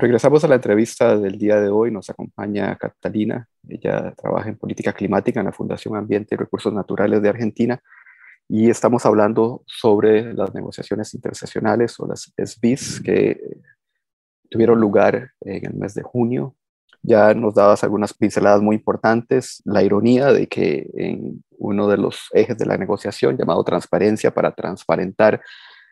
Regresamos 0.00 0.44
a 0.44 0.48
la 0.48 0.54
entrevista 0.54 1.16
del 1.16 1.38
día 1.38 1.60
de 1.60 1.70
hoy. 1.70 1.90
Nos 1.90 2.08
acompaña 2.08 2.76
Catalina. 2.76 3.48
Ella 3.68 4.14
trabaja 4.16 4.48
en 4.48 4.56
política 4.56 4.92
climática 4.92 5.40
en 5.40 5.46
la 5.46 5.52
Fundación 5.52 5.96
Ambiente 5.96 6.36
y 6.36 6.38
Recursos 6.38 6.72
Naturales 6.72 7.20
de 7.20 7.28
Argentina. 7.28 7.82
Y 8.48 8.70
estamos 8.70 9.04
hablando 9.04 9.64
sobre 9.66 10.32
las 10.34 10.54
negociaciones 10.54 11.12
interseccionales 11.14 11.98
o 11.98 12.06
las 12.06 12.32
SBIS 12.36 13.00
que 13.00 13.40
tuvieron 14.48 14.80
lugar 14.80 15.32
en 15.40 15.66
el 15.66 15.74
mes 15.74 15.94
de 15.94 16.02
junio. 16.02 16.54
Ya 17.02 17.34
nos 17.34 17.56
dabas 17.56 17.82
algunas 17.82 18.14
pinceladas 18.14 18.62
muy 18.62 18.76
importantes. 18.76 19.60
La 19.64 19.82
ironía 19.82 20.32
de 20.32 20.46
que 20.46 20.88
en 20.94 21.42
uno 21.58 21.88
de 21.88 21.96
los 21.96 22.28
ejes 22.34 22.56
de 22.56 22.66
la 22.66 22.76
negociación, 22.76 23.36
llamado 23.36 23.64
transparencia, 23.64 24.32
para 24.32 24.52
transparentar 24.52 25.42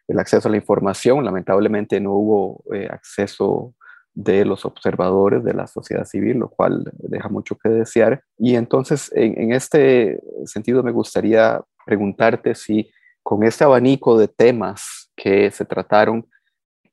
el 0.07 0.21
acceso 0.21 0.47
a 0.47 0.53
la 0.53 0.59
información, 0.59 1.25
lamentablemente 1.25 1.99
no 1.99 2.13
hubo 2.13 2.63
eh, 2.73 2.87
acceso 2.89 3.75
de 4.17 4.47
los 4.47 4.65
observadores 4.65 5.45
de 5.45 5.53
la 5.53 5.67
sociedad 5.67 6.07
civil, 6.07 6.39
lo 6.39 6.49
cual 6.49 6.91
deja 6.95 7.29
mucho 7.29 7.55
que 7.57 7.69
desear. 7.69 8.23
Y 8.39 8.57
entonces, 8.57 9.13
en, 9.15 9.53
este 9.53 10.19
sentido, 10.47 10.83
me 10.83 10.91
gustaría 10.91 11.63
preguntarte 11.85 12.55
si 12.55 12.91
con 13.23 13.45
este 13.45 13.65
abanico 13.65 14.19
de 14.19 14.27
temas 14.27 15.13
que 15.15 15.51
se 15.51 15.67
trataron, 15.67 16.27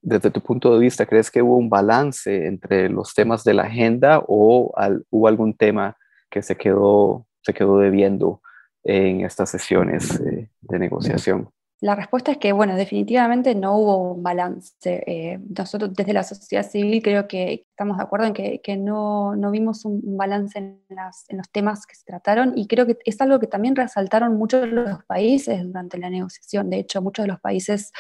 desde 0.02 0.32
tu 0.32 0.42
punto 0.42 0.74
de 0.74 0.82
vista, 0.82 1.06
¿crees 1.06 1.32
que 1.32 1.42
hubo 1.42 1.56
un 1.56 1.70
balance 1.70 2.46
entre 2.46 2.90
los 2.90 3.14
temas 3.14 3.46
de 3.46 3.54
la 3.54 3.64
agenda 3.64 4.22
o 4.28 4.74
hubo 5.10 5.28
algún 5.28 5.54
tema 5.54 5.96
que 6.30 6.42
se 6.42 6.58
quedó, 6.58 7.26
se 7.42 7.54
quedó 7.54 7.80
debiendo 7.80 8.42
en 8.84 9.22
estas 9.22 9.50
sesiones 9.50 10.20
eh, 10.20 10.50
de 10.60 10.80
negociación? 10.80 11.53
La 11.84 11.96
respuesta 11.96 12.32
es 12.32 12.38
que, 12.38 12.54
bueno, 12.54 12.78
definitivamente 12.78 13.56
no 13.56 13.76
hubo 13.78 14.14
un 14.14 14.24
balance. 14.24 15.04
Eh, 15.06 15.38
nosotros 15.50 15.94
desde 15.94 16.14
la 16.14 16.24
sociedad 16.24 16.66
civil 16.66 17.04
creo 17.04 17.28
que 17.28 17.66
estamos 17.72 17.98
de 17.98 18.04
acuerdo 18.04 18.28
en 18.28 18.34
que, 18.34 18.78
no, 18.78 19.36
vimos 19.52 19.84
un, 19.84 20.16
balance 20.16 20.58
en, 20.58 20.82
los 20.88 21.52
temas 21.52 21.86
que 21.86 21.96
se 21.96 22.06
trataron 22.06 22.54
y 22.56 22.68
creo 22.68 22.86
que 22.86 22.98
es 23.04 23.20
algo 23.20 23.38
que 23.38 23.48
también 23.48 23.76
resaltaron 23.76 24.38
muchos 24.38 24.62
de 24.62 24.68
los 24.68 25.04
países 25.04 25.62
durante 25.62 25.98
la 25.98 26.10
negociación. 26.10 26.70
De 26.70 26.80
hecho, 26.80 27.02
muchos 27.02 27.24
de 27.24 27.28
los 27.28 27.42
países 27.42 27.92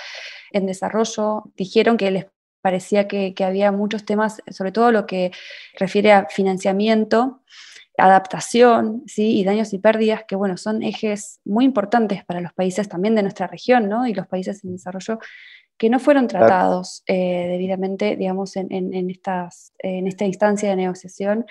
en 0.53 0.65
desarrollo 0.65 1.51
dijeron 1.57 1.97
que 1.97 2.09
les 2.09 2.27
parecía 2.61 3.09
que 3.09 3.35
había 3.43 3.73
muchos 3.73 4.05
temas, 4.05 4.41
sobre 4.49 4.71
todo 4.71 4.93
lo 4.93 5.05
que 5.05 5.31
refiere 5.77 6.13
a 6.13 6.27
financiamiento 6.29 7.41
adaptación 7.97 9.03
¿sí? 9.05 9.39
y 9.39 9.43
daños 9.43 9.73
y 9.73 9.79
pérdidas, 9.79 10.23
que 10.27 10.35
bueno, 10.35 10.57
son 10.57 10.83
ejes 10.83 11.39
muy 11.45 11.65
importantes 11.65 12.23
para 12.25 12.41
los 12.41 12.53
países 12.53 12.89
también 12.89 13.15
de 13.15 13.21
nuestra 13.21 13.47
región 13.47 13.87
¿no? 13.87 14.07
y 14.07 14.13
los 14.13 14.27
países 14.27 14.63
en 14.63 14.73
desarrollo 14.73 15.19
que 15.77 15.89
no 15.89 15.99
fueron 15.99 16.27
tratados 16.27 17.03
eh, 17.07 17.47
debidamente, 17.49 18.15
digamos, 18.15 18.55
en, 18.55 18.71
en, 18.71 19.09
estas, 19.09 19.73
en 19.79 20.07
esta 20.07 20.25
instancia 20.25 20.69
de 20.69 20.75
negociación 20.75 21.45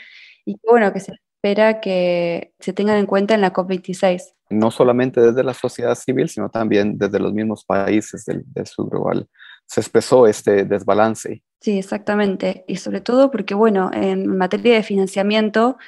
y 0.44 0.54
que 0.54 0.66
bueno, 0.68 0.92
que 0.92 1.00
se 1.00 1.12
espera 1.12 1.80
que 1.80 2.52
se 2.60 2.72
tengan 2.72 2.98
en 2.98 3.06
cuenta 3.06 3.34
en 3.34 3.40
la 3.40 3.52
COP26. 3.52 4.34
No 4.50 4.70
solamente 4.70 5.20
desde 5.20 5.42
la 5.42 5.54
sociedad 5.54 5.94
civil, 5.96 6.28
sino 6.28 6.48
también 6.48 6.98
desde 6.98 7.18
los 7.18 7.32
mismos 7.32 7.64
países 7.64 8.24
del, 8.24 8.44
del 8.46 8.66
sur 8.66 8.88
global 8.88 9.28
se 9.66 9.80
expresó 9.80 10.26
este 10.26 10.64
desbalance. 10.64 11.42
Sí, 11.60 11.78
exactamente. 11.78 12.64
Y 12.66 12.76
sobre 12.76 13.00
todo 13.00 13.30
porque, 13.30 13.54
bueno, 13.54 13.90
en 13.94 14.26
materia 14.36 14.74
de 14.74 14.82
financiamiento, 14.82 15.78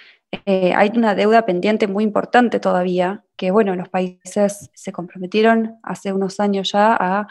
eh, 0.46 0.72
hay 0.74 0.90
una 0.94 1.14
deuda 1.14 1.46
pendiente 1.46 1.86
muy 1.86 2.04
importante 2.04 2.60
todavía, 2.60 3.24
que 3.36 3.50
bueno, 3.50 3.74
los 3.76 3.88
países 3.88 4.70
se 4.72 4.92
comprometieron 4.92 5.78
hace 5.82 6.12
unos 6.12 6.40
años 6.40 6.72
ya 6.72 6.94
a 6.94 7.26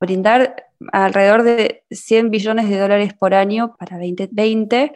brindar 0.00 0.66
alrededor 0.92 1.42
de 1.42 1.84
100 1.90 2.30
billones 2.30 2.68
de 2.68 2.78
dólares 2.78 3.14
por 3.14 3.34
año 3.34 3.76
para 3.78 3.96
2020, 3.96 4.92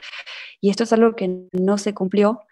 y 0.60 0.70
esto 0.70 0.84
es 0.84 0.92
algo 0.92 1.16
que 1.16 1.48
no 1.52 1.78
se 1.78 1.94
cumplió. 1.94 2.42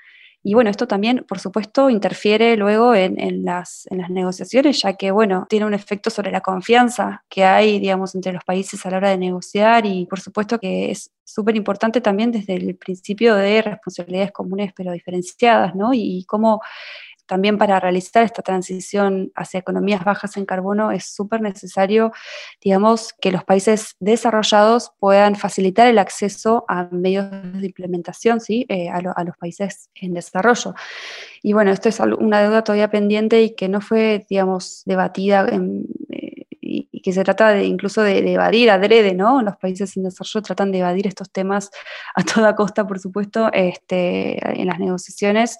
Y 0.49 0.55
bueno, 0.55 0.71
esto 0.71 0.87
también, 0.87 1.27
por 1.29 1.41
supuesto, 1.41 1.91
interfiere 1.91 2.57
luego 2.57 2.95
en, 2.95 3.45
las, 3.45 3.87
en, 3.91 3.99
las, 3.99 4.09
negociaciones, 4.09 4.81
ya 4.81 4.95
que, 4.95 5.11
bueno, 5.11 5.47
tiene 5.47 5.67
un 5.67 5.75
efecto 5.75 6.09
sobre 6.09 6.31
la 6.31 6.41
confianza 6.41 7.23
que 7.29 7.45
hay, 7.45 7.79
digamos, 7.79 8.15
entre 8.15 8.33
los 8.33 8.43
países 8.45 8.87
a 8.87 8.91
la 8.91 8.97
hora 8.97 9.11
de 9.11 9.19
negociar 9.19 9.85
y, 9.85 10.07
por 10.07 10.21
supuesto, 10.21 10.59
que 10.59 10.91
es 10.91 11.11
súper 11.23 11.55
importante 11.55 12.01
también 12.01 12.33
desde 12.33 12.55
el 12.55 12.77
principio 12.77 13.35
de 13.35 13.61
responsabilidades 13.61 14.33
comunes 14.33 14.73
pero 14.75 14.93
diferenciadas, 14.93 15.75
¿no? 15.75 15.93
Y, 15.93 16.25
cómo 16.25 16.63
también 17.29 17.59
para 17.59 17.79
realizar 17.79 18.25
esta 18.25 18.43
transición 18.43 19.31
hacia 19.37 19.61
economías 19.61 20.03
bajas 20.03 20.37
en 20.37 20.47
carbono 20.47 20.91
es 20.91 21.05
súper 21.05 21.43
necesario, 21.43 22.11
digamos, 22.61 23.13
que 23.13 23.31
los 23.31 23.45
países 23.45 23.97
desarrollados 24.01 24.93
puedan 24.99 25.37
facilitar 25.37 25.87
el 25.87 25.99
acceso 25.99 26.65
a 26.69 26.89
medios 26.91 27.31
de 27.31 27.67
implementación, 27.67 28.41
¿sí? 28.41 28.65
Eh, 28.69 28.89
a, 28.89 29.01
los 29.03 29.37
países 29.37 29.91
en 29.95 30.15
desarrollo. 30.15 30.75
Y 31.43 31.53
bueno, 31.53 31.71
esto 31.71 31.91
es 31.91 32.01
una 32.01 32.41
deuda 32.41 32.65
todavía 32.65 32.91
pendiente 32.91 33.43
y 33.43 33.55
que 33.55 33.69
no 33.69 33.81
fue, 33.81 34.25
digamos, 34.29 34.83
debatida 34.87 35.47
en, 35.49 35.85
y, 36.99 37.01
que 37.01 37.13
se 37.13 37.25
trata 37.25 37.51
de 37.51 37.65
incluso 37.65 38.03
de, 38.03 38.19
evadir 38.33 38.71
adrede, 38.71 39.15
¿no? 39.15 39.43
Los 39.43 39.57
países 39.57 39.97
en 39.97 40.05
desarrollo 40.05 40.43
tratan 40.43 40.73
de 40.73 40.79
evadir 40.79 41.07
estos 41.07 41.31
temas 41.31 41.71
a 42.15 42.23
toda 42.23 42.55
costa, 42.55 42.87
por 42.87 42.99
supuesto, 42.99 43.51
este, 43.53 44.61
en 44.61 44.67
las 44.67 44.79
negociaciones. 44.79 45.59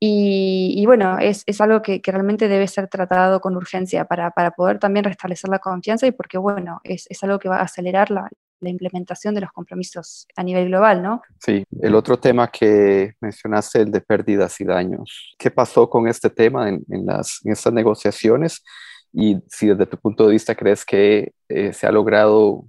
Y, 0.00 0.84
bueno, 0.86 1.18
es, 1.18 1.44
algo 1.60 1.82
que, 1.82 2.00
realmente 2.04 2.48
debe 2.48 2.68
ser 2.68 2.88
tratado 2.88 3.40
con 3.40 3.56
urgencia 3.56 4.04
para, 4.04 4.30
poder 4.56 4.78
también 4.78 5.04
restablecer 5.04 5.50
la 5.50 5.58
confianza 5.58 6.06
y 6.06 6.12
porque, 6.12 6.38
bueno, 6.38 6.80
es, 6.84 7.06
algo 7.22 7.38
que 7.38 7.48
va 7.48 7.58
a 7.58 7.62
acelerar 7.62 8.10
la, 8.10 8.28
implementación 8.60 9.36
de 9.36 9.42
los 9.42 9.52
compromisos 9.52 10.26
a 10.34 10.42
nivel 10.42 10.66
global, 10.66 11.00
¿no? 11.00 11.22
Sí, 11.38 11.64
el 11.80 11.94
otro 11.94 12.18
tema 12.18 12.48
que 12.48 13.14
mencionaste, 13.20 13.82
el 13.82 13.92
de 13.92 14.00
pérdidas 14.00 14.60
y 14.60 14.64
daños. 14.64 15.36
¿Qué 15.38 15.52
pasó 15.52 15.88
con 15.88 16.08
este 16.08 16.28
tema 16.28 16.68
en, 16.68 16.84
las, 16.88 17.40
en 17.44 17.52
estas 17.52 17.72
negociaciones? 17.72 18.64
Y 19.12 19.38
si 19.48 19.68
desde 19.68 19.86
tu 19.86 19.96
punto 19.96 20.26
de 20.26 20.32
vista 20.32 20.54
crees 20.54 20.84
que 20.84 21.32
eh, 21.48 21.72
se 21.72 21.86
ha 21.86 21.92
logrado 21.92 22.64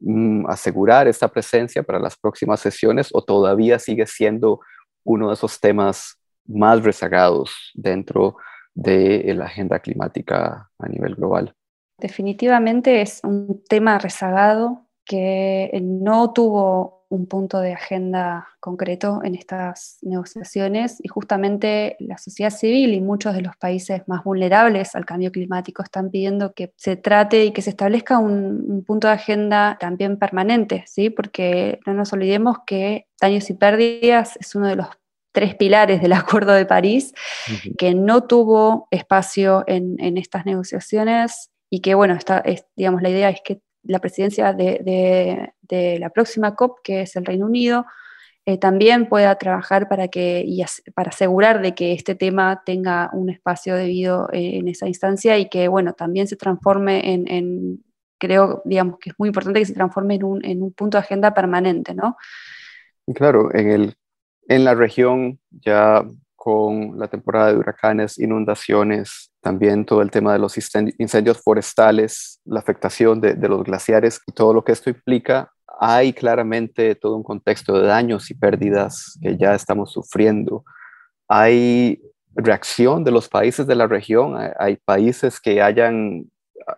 mm, 0.00 0.46
asegurar 0.48 1.08
esta 1.08 1.28
presencia 1.28 1.82
para 1.82 1.98
las 1.98 2.16
próximas 2.16 2.60
sesiones 2.60 3.08
o 3.12 3.22
todavía 3.22 3.78
sigue 3.78 4.06
siendo 4.06 4.60
uno 5.04 5.28
de 5.28 5.34
esos 5.34 5.60
temas 5.60 6.18
más 6.46 6.82
rezagados 6.82 7.72
dentro 7.74 8.36
de 8.74 9.32
la 9.34 9.46
agenda 9.46 9.78
climática 9.78 10.70
a 10.78 10.88
nivel 10.88 11.14
global. 11.14 11.54
Definitivamente 11.98 13.00
es 13.00 13.20
un 13.24 13.64
tema 13.68 13.98
rezagado 13.98 14.86
que 15.04 15.70
no 15.82 16.32
tuvo 16.32 16.95
un 17.08 17.26
punto 17.26 17.60
de 17.60 17.72
agenda 17.72 18.48
concreto 18.60 19.20
en 19.22 19.34
estas 19.34 19.98
negociaciones 20.02 20.98
y 21.02 21.08
justamente 21.08 21.96
la 22.00 22.18
sociedad 22.18 22.50
civil 22.50 22.94
y 22.94 23.00
muchos 23.00 23.34
de 23.34 23.42
los 23.42 23.56
países 23.56 24.02
más 24.06 24.24
vulnerables 24.24 24.94
al 24.94 25.04
cambio 25.04 25.30
climático 25.30 25.82
están 25.82 26.10
pidiendo 26.10 26.52
que 26.52 26.72
se 26.76 26.96
trate 26.96 27.44
y 27.44 27.52
que 27.52 27.62
se 27.62 27.70
establezca 27.70 28.18
un, 28.18 28.84
punto 28.86 29.08
de 29.08 29.14
agenda 29.14 29.76
también 29.80 30.18
permanente, 30.18 30.84
¿sí? 30.86 31.10
porque 31.10 31.80
no 31.86 31.94
nos 31.94 32.12
olvidemos 32.12 32.58
que 32.66 33.06
daños 33.20 33.48
y 33.50 33.54
pérdidas 33.54 34.36
es 34.36 34.54
uno 34.54 34.68
de 34.68 34.76
los 34.76 34.88
tres 35.32 35.54
pilares 35.54 36.00
del 36.00 36.12
Acuerdo 36.14 36.52
de 36.54 36.66
París, 36.66 37.14
que 37.78 37.94
no 37.94 38.24
tuvo 38.24 38.88
espacio 38.90 39.64
en, 39.66 40.16
estas 40.16 40.46
negociaciones 40.46 41.50
y 41.70 41.80
que, 41.80 41.94
bueno, 41.94 42.14
está, 42.14 42.42
digamos, 42.74 43.02
la 43.02 43.10
idea 43.10 43.28
es 43.28 43.40
que 43.44 43.60
la 43.86 43.98
presidencia 43.98 44.52
de, 44.52 45.52
la 45.98 46.10
próxima 46.10 46.54
COP, 46.54 46.80
que 46.82 47.02
es 47.02 47.16
el 47.16 47.24
Reino 47.24 47.46
Unido, 47.46 47.86
eh, 48.44 48.58
también 48.58 49.08
pueda 49.08 49.36
trabajar 49.36 49.88
para, 49.88 50.08
que, 50.08 50.46
para 50.94 51.10
asegurar 51.10 51.62
de 51.62 51.74
que 51.74 51.92
este 51.92 52.14
tema 52.14 52.62
tenga 52.64 53.10
un 53.12 53.28
espacio 53.28 53.74
debido 53.74 54.28
eh, 54.32 54.58
en 54.58 54.68
esa 54.68 54.86
instancia 54.86 55.36
y 55.38 55.48
que, 55.48 55.66
bueno, 55.68 55.94
también 55.94 56.28
se 56.28 56.36
transforme 56.36 57.12
en, 57.12 57.84
creo, 58.18 58.62
digamos, 58.64 58.98
que 59.00 59.10
es 59.10 59.16
muy 59.18 59.28
importante 59.28 59.58
que 59.58 59.66
se 59.66 59.74
transforme 59.74 60.14
en 60.14 60.24
un, 60.24 60.44
en 60.44 60.62
un 60.62 60.72
punto 60.72 60.96
de 60.96 61.02
agenda 61.02 61.34
permanente, 61.34 61.94
¿no? 61.94 62.16
Claro, 63.14 63.52
en, 63.54 63.70
el, 63.70 63.94
en 64.48 64.64
la 64.64 64.74
región 64.74 65.40
ya 65.50 66.04
con 66.46 66.96
la 66.96 67.08
temporada 67.08 67.48
de 67.48 67.58
huracanes, 67.58 68.20
inundaciones, 68.20 69.32
también 69.40 69.84
todo 69.84 70.00
el 70.00 70.12
tema 70.12 70.32
de 70.32 70.38
los 70.38 70.56
incendios 70.56 71.42
forestales, 71.42 72.40
la 72.44 72.60
afectación 72.60 73.20
de, 73.20 73.34
los 73.48 73.64
glaciares 73.64 74.20
y 74.28 74.30
todo 74.30 74.54
lo 74.54 74.62
que 74.62 74.70
esto 74.70 74.88
implica, 74.88 75.50
hay 75.80 76.12
claramente 76.12 76.94
todo 76.94 77.16
un 77.16 77.24
contexto 77.24 77.76
de 77.76 77.88
daños 77.88 78.30
y 78.30 78.34
pérdidas 78.34 79.18
que 79.20 79.36
ya 79.36 79.56
estamos 79.56 79.90
sufriendo. 79.90 80.62
Hay 81.26 82.00
reacción 82.36 83.02
de 83.02 83.10
los 83.10 83.28
países 83.28 83.66
de 83.66 83.74
la 83.74 83.88
región, 83.88 84.36
hay, 84.56 84.76
países 84.76 85.40
que 85.40 85.60
hayan 85.60 86.30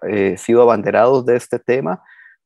eh, 0.09 0.39
sido 0.39 0.63
abanderados 0.63 1.27
de 1.27 1.37
este 1.37 1.59
tema 1.59 2.03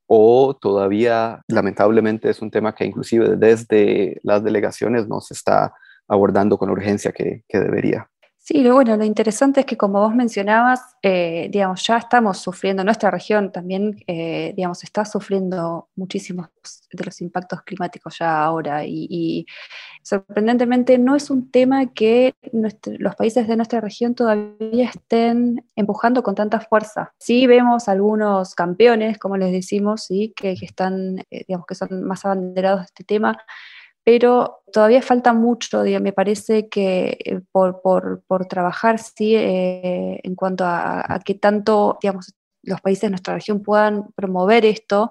o 0.09 0.59
todavía 0.61 1.41
lamentablemente 1.47 2.31
es 2.31 2.43
un 2.43 2.51
tema 2.51 2.75
que 2.75 2.85
inclusive 2.85 3.37
desde 3.37 4.19
las 4.25 4.43
delegaciones 4.43 5.07
no 5.07 5.21
se 5.21 5.35
está 5.35 5.73
abordando 6.09 6.59
con 6.59 6.71
urgencia 6.71 7.13
que, 7.13 7.45
debería. 7.49 8.09
Sí, 8.39 8.61
lo, 8.61 8.75
bueno, 8.75 8.97
lo 8.97 9.05
interesante 9.05 9.61
es 9.61 9.67
que 9.67 9.77
como 9.77 10.01
vos 10.01 10.17
mencionabas, 10.17 10.81
eh, 11.01 11.49
digamos, 11.53 11.87
ya 11.87 11.97
estamos 11.97 12.39
sufriendo, 12.39 12.83
nuestra 12.83 13.09
región 13.09 13.53
también, 13.53 14.03
eh, 14.09 14.53
digamos, 14.57 14.83
está 14.83 15.05
sufriendo 15.05 15.89
muchísimos 15.95 16.49
de 16.93 17.05
los 17.05 17.21
impactos 17.21 17.63
climáticos 17.63 18.19
ya 18.19 18.43
ahora 18.43 18.85
y, 18.85 19.47
sorprendentemente 20.03 20.99
no 20.99 21.15
es 21.15 21.31
un 21.31 21.53
tema 21.53 21.93
que 21.93 22.35
los 22.99 23.15
países 23.15 23.47
de 23.47 23.55
nuestra 23.55 23.81
región 23.81 24.17
todavía 24.17 24.89
estén 24.89 25.65
empujando 25.77 26.25
con 26.25 26.35
tanta 26.35 26.59
fuerza. 26.59 27.13
Sí 27.19 27.47
vemos 27.47 27.89
algunos 27.89 28.57
campeones, 28.57 29.19
como 29.19 29.37
les 29.37 29.53
decimos, 29.53 30.03
¿sí? 30.03 30.33
que, 30.35 30.57
que 30.57 30.67
están, 30.67 31.21
eh, 31.31 31.45
digamos, 31.47 31.67
que 31.67 31.77
son 31.77 32.03
más 32.03 32.25
abanderados 32.25 32.81
de 32.81 32.87
este 32.87 33.05
tema, 33.05 33.39
pero 34.05 34.63
todavía 34.73 35.03
falta 35.03 35.33
mucho, 35.33 35.83
me 36.01 36.13
parece 36.13 36.69
que 36.69 37.19
eh, 37.25 37.41
por, 37.53 38.23
trabajar 38.49 38.99
¿sí? 38.99 39.37
Eh, 39.37 40.21
en 40.23 40.35
cuanto 40.35 40.65
a, 40.67 41.21
qué 41.25 41.35
tanto 41.35 41.99
digamos, 42.03 42.35
los 42.63 42.81
países 42.81 43.03
de 43.03 43.11
nuestra 43.11 43.35
región 43.35 43.63
puedan 43.63 44.13
promover 44.15 44.65
esto. 44.65 45.11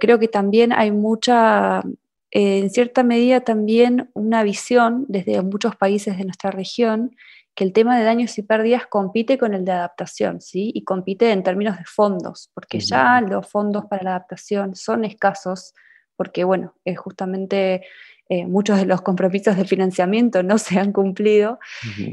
Creo 0.00 0.18
que 0.18 0.28
también 0.28 0.72
hay 0.72 0.90
mucha, 0.90 1.82
eh, 2.30 2.58
en 2.58 2.70
cierta 2.70 3.02
medida 3.02 3.40
también 3.40 4.10
una 4.14 4.42
visión 4.42 5.04
desde 5.08 5.40
muchos 5.42 5.76
países 5.76 6.16
de 6.18 6.24
nuestra 6.24 6.50
región 6.50 7.14
que 7.54 7.64
el 7.64 7.72
tema 7.72 7.98
de 7.98 8.04
daños 8.04 8.38
y 8.38 8.42
pérdidas 8.42 8.86
compite 8.86 9.36
con 9.36 9.52
el 9.52 9.64
de 9.64 9.72
adaptación, 9.72 10.40
¿sí? 10.40 10.70
Y 10.72 10.84
compite 10.84 11.32
en 11.32 11.42
términos 11.42 11.76
de 11.76 11.84
fondos, 11.84 12.52
porque 12.54 12.78
ya 12.78 13.20
los 13.20 13.50
fondos 13.50 13.86
para 13.86 14.04
la 14.04 14.10
adaptación 14.10 14.76
son 14.76 15.04
escasos, 15.04 15.74
porque, 16.18 16.42
bueno, 16.42 16.74
es 16.84 16.98
justamente 16.98 17.82
eh, 18.28 18.44
muchos 18.44 18.76
de 18.76 18.86
los 18.86 19.00
compromisos 19.02 19.56
de 19.56 19.64
financiamiento 19.64 20.42
no 20.42 20.58
se 20.58 20.78
han 20.78 20.92
cumplido 20.92 21.58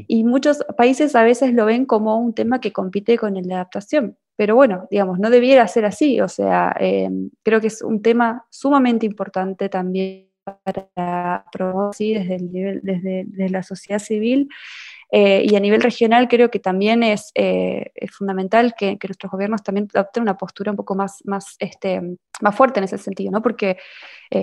y 0.08 0.24
muchos 0.24 0.64
países 0.78 1.16
a 1.16 1.24
veces 1.24 1.54
lo 1.54 1.66
ven 1.66 1.86
como 1.86 2.18
un 2.18 2.34
tema 2.34 2.62
que 2.62 2.72
compite 2.72 3.18
con 3.18 3.36
el 3.36 3.48
de 3.48 3.56
adaptación. 3.56 4.18
Pero 4.38 4.56
bueno, 4.56 4.88
digamos, 4.92 5.18
no 5.18 5.30
debiera 5.30 5.68
ser 5.68 5.86
así. 5.86 6.22
O 6.22 6.28
sea, 6.28 6.76
eh, 6.80 7.10
creo 7.42 7.62
que 7.62 7.68
es 7.68 7.82
un 7.82 8.02
tema 8.02 8.46
sumamente 8.50 9.06
importante 9.06 9.70
también 9.70 10.30
para 10.64 11.46
promover 11.52 11.96
desde, 11.98 12.36
el 12.36 12.52
nivel, 12.52 12.82
desde, 12.84 13.50
la 13.50 13.64
sociedad 13.64 14.00
civil 14.00 14.50
eh, 15.12 15.44
y 15.46 15.56
a 15.56 15.60
nivel 15.60 15.82
regional 15.82 16.28
creo 16.28 16.50
que 16.50 16.60
también 16.60 17.04
es, 17.04 17.32
fundamental 18.12 18.76
que, 18.78 18.98
nuestros 19.08 19.32
gobiernos 19.32 19.64
también 19.64 19.88
adopten 19.94 20.24
una 20.24 20.38
postura 20.38 20.72
un 20.72 20.78
poco 20.78 20.96
más, 20.96 21.22
más, 21.26 21.56
este, 21.60 22.02
más 22.42 22.56
fuerte 22.56 22.80
en 22.80 22.86
ese 22.86 22.98
sentido, 22.98 23.32
¿no? 23.32 23.42
porque 23.42 23.78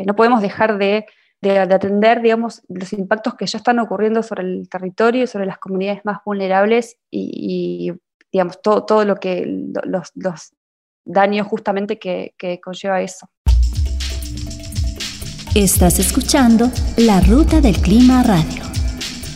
no 0.07 0.15
podemos 0.15 0.41
dejar 0.41 0.79
de 0.79 1.07
de, 1.43 1.59
atender, 1.59 2.23
digamos, 2.23 2.63
los 2.69 2.93
impactos 2.93 3.35
que 3.35 3.47
ya 3.47 3.59
están 3.59 3.81
ocurriendo 3.81 4.23
sobre 4.23 4.45
el 4.45 4.69
territorio 4.69 5.25
y 5.25 5.27
sobre 5.27 5.45
las 5.45 5.59
comunidades 5.59 6.05
más 6.05 6.19
vulnerables 6.25 6.99
y, 7.11 7.93
digamos, 8.31 8.63
todo, 8.63 8.85
todo 8.85 9.05
lo 9.05 9.17
que, 9.17 9.45
los, 9.45 10.53
daños 11.05 11.49
justamente 11.49 11.99
que 11.99 12.61
conlleva 12.63 13.03
eso. 13.03 13.29
Estás 15.55 15.99
escuchando 15.99 16.71
La 16.97 17.21
Ruta 17.21 17.61
del 17.61 17.77
Clima 17.79 18.23
Radio. 18.23 18.72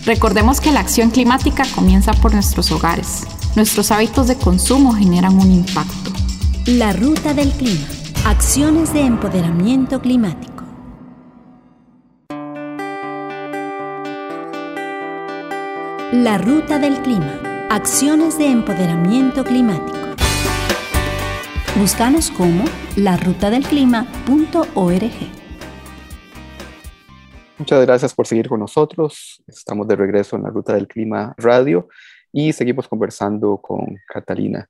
Recordemos 0.07 0.61
que 0.61 0.71
la 0.71 0.81
acción 0.81 1.11
climática 1.11 1.65
comienza 1.75 2.13
por 2.13 2.33
nuestros 2.33 2.71
hogares. 2.71 3.25
Nuestros 3.57 3.91
hábitos 3.91 4.29
de 4.29 4.37
consumo 4.37 4.95
generan 4.95 5.35
un 5.35 5.51
impacto. 5.51 6.13
La 6.67 6.93
Ruta 6.93 7.35
del 7.35 7.51
Clima. 7.51 7.89
Acciones 8.25 8.93
de 8.93 9.01
empoderamiento 9.01 10.01
climático. 10.01 10.63
La 16.13 16.39
Ruta 16.39 16.79
del 16.79 17.03
Clima. 17.03 17.41
Acciones 17.69 18.39
de 18.39 18.47
empoderamiento 18.47 19.43
climático. 19.43 19.99
Búscanos 21.77 22.31
como 22.31 22.63
larutadelclima.org. 22.95 25.36
Muchas 27.59 27.87
gracias 27.87 28.15
por 28.15 28.27
seguir 28.27 28.51
con 28.51 28.61
nosotros. 28.61 29.43
Estamos 29.47 29.89
de 29.89 29.97
regreso 29.97 30.37
en 30.37 30.43
la 30.43 30.51
Ruta 30.51 30.75
del 30.75 30.87
Clima 30.87 31.35
Radio 31.39 31.89
y 32.31 32.53
seguimos 32.53 32.87
conversando 32.87 33.57
con 33.57 33.97
Catalina. 34.07 34.69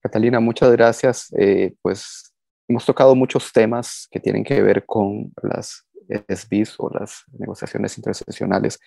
Catalina, 0.00 0.40
muchas 0.40 0.72
gracias. 0.72 1.32
Eh, 1.38 1.74
pues 1.80 2.34
hemos 2.66 2.84
tocado 2.84 3.14
muchos 3.14 3.52
temas 3.52 4.08
que 4.10 4.18
tienen 4.18 4.42
que 4.42 4.60
ver 4.62 4.84
con 4.84 5.32
las 5.42 5.86
SBIs 6.28 6.74
o 6.78 6.90
las 6.90 7.22
negociaciones 7.38 7.96
interseccionales. 7.98 8.80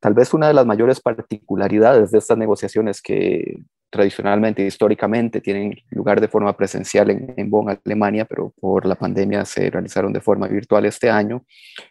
Tal 0.00 0.14
vez 0.14 0.32
una 0.32 0.48
de 0.48 0.54
las 0.54 0.64
mayores 0.64 0.98
particularidades 0.98 2.10
de 2.10 2.18
estas 2.18 2.38
negociaciones 2.38 3.02
que 3.02 3.58
tradicionalmente, 3.90 4.66
históricamente, 4.66 5.40
tienen 5.40 5.74
lugar 5.90 6.20
de 6.20 6.28
forma 6.28 6.56
presencial 6.56 7.10
en, 7.10 7.50
Bonn, 7.50 7.68
Alemania, 7.84 8.24
pero 8.24 8.52
por 8.60 8.86
la 8.86 8.96
pandemia 8.96 9.44
se 9.44 9.70
realizaron 9.70 10.12
de 10.12 10.20
forma 10.20 10.48
virtual 10.48 10.84
este 10.84 11.10
año, 11.10 11.44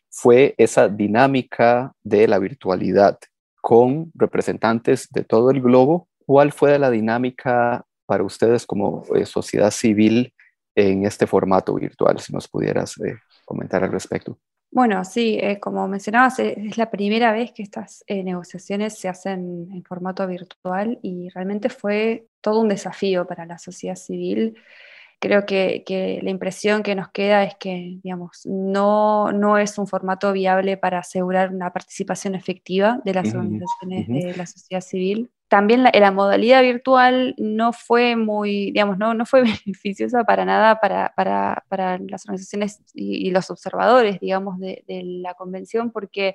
fue 0.10 0.54
esa 0.58 0.90
dinámica 0.90 1.94
de 2.04 2.28
la 2.28 2.40
virtualidad 2.40 3.18
con 3.62 4.12
representantes 4.14 5.08
de 5.12 5.24
todo 5.24 5.50
el 5.52 5.62
globo. 5.62 6.08
¿Cuál 6.26 6.52
fue 6.52 6.78
la 6.78 6.90
dinámica 6.90 7.86
para 8.06 8.24
ustedes 8.24 8.66
como 8.66 9.04
eh, 9.16 9.26
sociedad 9.26 9.72
civil 9.72 10.34
en 10.76 11.06
este 11.06 11.26
formato 11.26 11.74
virtual? 11.74 12.20
Si 12.20 12.34
nos 12.34 12.48
pudieras 12.48 12.98
eh, 13.00 13.16
comentar 13.46 13.84
al 13.84 13.92
respecto. 13.92 14.38
Bueno, 14.74 15.06
sí, 15.06 15.38
eh, 15.40 15.60
como 15.60 15.88
mencionabas, 15.88 16.40
eh, 16.40 16.56
es 16.58 16.80
la 16.80 16.90
primera 16.90 17.32
vez 17.32 17.52
que 17.52 17.62
estas 17.62 18.04
eh, 18.08 18.24
negociaciones 18.24 18.98
se 18.98 19.08
hacen 19.08 19.70
en 19.72 19.84
formato 19.84 20.26
virtual 20.26 20.98
y 21.04 21.30
realmente 21.30 21.70
fue 21.70 22.26
todo 22.42 22.60
un 22.62 22.70
desafío 22.70 23.28
para 23.28 23.46
la 23.46 23.60
sociedad 23.60 23.96
civil. 23.96 24.56
Creo 25.20 25.46
que, 25.46 26.20
la 26.24 26.30
impresión 26.32 26.82
que 26.82 26.96
nos 26.96 27.10
queda 27.12 27.44
es 27.44 27.56
que, 27.56 28.00
digamos, 28.04 28.42
no, 28.46 29.32
no, 29.32 29.60
es 29.60 29.78
un 29.78 29.86
formato 29.86 30.34
viable 30.34 30.76
para 30.76 31.00
asegurar 31.00 31.54
una 31.54 31.72
participación 31.72 32.34
efectiva 32.34 33.00
de 33.06 33.14
las 33.14 33.34
organizaciones 33.34 34.08
de 34.08 34.36
la 34.36 34.48
sociedad 34.48 34.82
civil 34.82 35.32
también 35.54 35.84
la, 35.84 36.12
modalidad 36.12 36.64
virtual 36.64 37.36
no 37.38 37.74
fue 37.74 38.16
muy, 38.16 38.72
digamos, 38.72 38.98
no, 38.98 39.14
no 39.14 39.24
fue 39.28 39.44
beneficiosa 39.66 40.24
para 40.24 40.46
nada 40.46 40.80
para, 40.80 41.14
para, 41.16 41.64
para 41.70 42.00
las 42.00 42.26
organizaciones 42.26 42.82
y, 42.96 43.30
los 43.30 43.52
observadores, 43.52 44.20
digamos, 44.20 44.58
de, 44.58 44.84
la 44.88 45.36
convención, 45.36 45.92
porque 45.92 46.34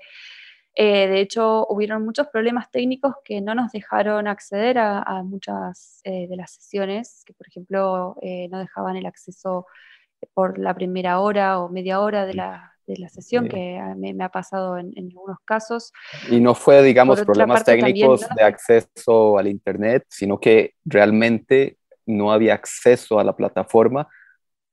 eh, 0.76 1.08
de 1.08 1.20
hecho 1.20 1.66
hubieron 1.68 2.04
muchos 2.04 2.28
problemas 2.28 2.70
técnicos 2.70 3.14
que 3.24 3.40
no 3.40 3.56
nos 3.56 3.72
dejaron 3.72 4.28
acceder 4.28 4.78
a, 4.78 5.24
muchas 5.24 6.00
eh, 6.04 6.28
de 6.28 6.36
las 6.36 6.52
sesiones, 6.52 7.24
que 7.26 7.34
por 7.34 7.48
ejemplo 7.48 8.14
eh, 8.22 8.46
no 8.52 8.60
dejaban 8.60 8.94
el 8.96 9.06
acceso 9.06 9.66
por 10.32 10.60
la 10.60 10.74
primera 10.74 11.18
hora 11.18 11.58
o 11.58 11.68
media 11.68 11.98
hora 11.98 12.24
de 12.24 12.34
la, 12.34 12.77
de 12.88 12.96
la 12.96 13.08
sesión, 13.08 13.48
que 13.48 13.80
me, 13.96 14.14
me 14.14 14.24
ha 14.24 14.30
pasado 14.30 14.78
en, 14.78 14.92
algunos 14.96 15.38
casos. 15.44 15.92
Y 16.30 16.40
no 16.40 16.54
fue, 16.54 16.82
digamos, 16.82 17.20
problemas 17.22 17.64
técnicos 17.64 18.26
de 18.34 18.42
acceso 18.42 19.38
al 19.38 19.46
Internet, 19.46 20.04
sino 20.08 20.40
que 20.40 20.74
realmente 20.84 21.76
no 22.06 22.32
había 22.32 22.54
acceso 22.54 23.20
a 23.20 23.24
la 23.24 23.36
plataforma 23.36 24.08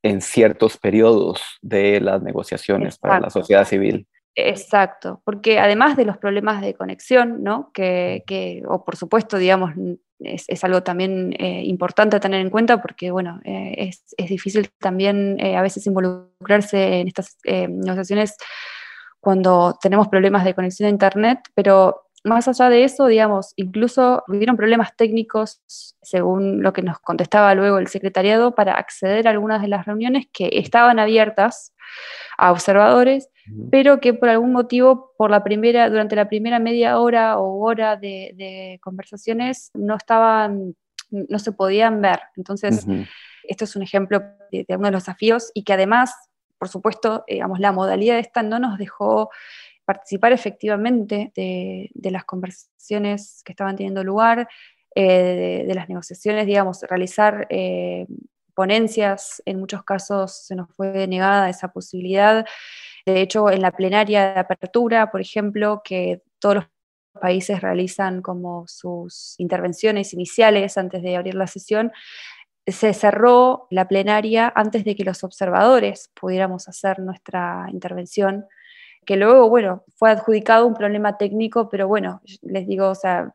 en 0.02 0.22
ciertos 0.22 0.78
periodos 0.78 1.42
de 1.62 2.00
las 2.00 2.22
negociaciones 2.22 2.98
para 2.98 3.20
la 3.20 3.30
sociedad 3.30 3.66
civil. 3.66 4.08
Exacto, 4.36 5.22
porque 5.24 5.60
además 5.60 5.96
de 5.96 6.06
los 6.06 6.18
problemas 6.18 6.62
de 6.62 6.74
conexión, 6.74 7.42
¿no? 7.42 7.72
que, 7.74 8.24
que 8.28 8.64
o 8.68 8.84
por 8.84 8.98
supuesto, 8.98 9.38
digamos, 9.38 9.72
es, 10.20 10.64
algo 10.64 10.84
también 10.84 11.36
eh, 11.40 11.64
importante 11.66 12.16
a 12.16 12.20
tener 12.20 12.42
en 12.42 12.50
cuenta 12.50 12.82
porque, 12.82 13.12
bueno, 13.12 13.42
eh, 13.44 13.76
es, 13.78 14.04
difícil 14.28 14.70
también 14.80 15.38
eh, 15.40 15.56
a 15.58 15.62
veces 15.62 15.86
involucrarse 15.88 17.00
en 17.00 17.08
estas 17.08 17.38
negociaciones 17.44 18.36
cuando 19.20 19.78
tenemos 19.82 20.08
problemas 20.08 20.46
de 20.46 20.54
conexión 20.54 20.88
a 20.88 20.92
Internet, 20.92 21.40
pero 21.56 22.05
más 22.26 22.48
allá 22.48 22.70
de 22.70 22.84
eso, 22.84 23.06
digamos, 23.06 23.54
incluso 23.56 24.24
hubieron 24.28 24.58
problemas 24.58 24.96
técnicos, 24.96 25.62
según 26.02 26.64
lo 26.64 26.74
que 26.74 26.82
nos 26.82 27.00
contestaba 27.00 27.54
luego 27.54 27.78
el 27.78 27.88
secretariado, 27.88 28.56
para 28.56 28.74
acceder 28.74 29.28
a 29.28 29.32
algunas 29.32 29.62
de 29.62 29.68
las 29.68 29.86
reuniones 29.86 30.26
que 30.34 30.50
estaban 30.54 30.98
abiertas 30.98 31.74
a 32.38 32.52
observadores, 32.52 33.30
pero 33.70 34.00
que 34.00 34.16
por 34.16 34.30
algún 34.30 34.52
motivo, 34.54 35.14
por 35.20 35.30
la 35.30 35.44
primera, 35.44 35.88
durante 35.88 36.16
la 36.16 36.28
primera 36.28 36.58
media 36.58 37.00
hora 37.00 37.38
o 37.38 37.64
hora 37.64 37.96
de, 37.96 38.80
conversaciones, 38.82 39.70
no 39.76 39.96
estaban, 39.96 40.76
no 41.12 41.38
se 41.38 41.52
podían 41.52 42.02
ver. 42.02 42.22
Entonces, 42.36 42.88
esto 43.44 43.66
es 43.66 43.76
un 43.76 43.84
ejemplo 43.84 44.20
de, 44.52 44.66
de, 44.68 44.76
uno 44.76 44.88
de 44.88 44.94
los 44.94 45.04
desafíos 45.04 45.52
y 45.54 45.64
que 45.64 45.74
además, 45.74 46.16
por 46.58 46.70
supuesto, 46.70 47.24
digamos, 47.28 47.60
la 47.60 47.72
modalidad 47.72 48.18
esta 48.18 48.42
no 48.42 48.58
nos 48.58 48.80
dejó 48.80 49.30
participar 49.86 50.32
efectivamente 50.34 51.32
de, 51.36 52.12
las 52.12 52.26
conversaciones 52.26 53.42
que 53.46 53.52
estaban 53.52 53.76
teniendo 53.76 54.04
lugar, 54.04 54.48
eh, 54.96 55.64
de, 55.68 55.74
las 55.74 55.88
negociaciones, 55.90 56.46
digamos, 56.46 56.82
realizar 56.84 57.48
eh, 57.50 58.08
ponencias, 58.54 59.42
en 59.46 59.60
muchos 59.60 59.84
casos 59.84 60.46
se 60.46 60.56
nos 60.56 60.70
fue 60.76 61.08
negada 61.08 61.50
esa 61.50 61.70
posibilidad. 61.70 62.46
De 63.06 63.22
hecho, 63.22 63.52
en 63.52 63.62
la 63.62 63.72
plenaria 63.72 64.34
de 64.34 64.40
apertura, 64.40 65.12
por 65.12 65.22
ejemplo, 65.22 65.82
que 65.84 66.22
todos 66.40 66.56
los 66.56 66.66
países 67.22 67.62
realizan 67.62 68.22
como 68.22 68.66
sus 68.68 69.36
intervenciones 69.38 70.14
iniciales 70.14 70.78
antes 70.78 71.02
de 71.04 71.16
abrir 71.16 71.36
la 71.36 71.48
sesión, 71.48 71.92
se 72.68 72.94
cerró 72.94 73.68
la 73.70 73.88
plenaria 73.88 74.52
antes 74.56 74.84
de 74.86 74.96
que 74.96 75.04
los 75.04 75.24
observadores 75.24 76.10
pudiéramos 76.20 76.68
hacer 76.68 77.00
nuestra 77.00 77.68
intervención, 77.72 78.46
que 79.06 79.16
luego, 79.16 79.50
bueno, 79.50 79.84
fue 79.96 80.12
adjudicado 80.12 80.66
un 80.66 80.74
problema 80.74 81.18
técnico, 81.18 81.70
pero 81.70 81.88
bueno, 81.88 82.22
les 82.42 82.68
digo, 82.68 82.90
o 82.90 82.96
sea, 82.96 83.32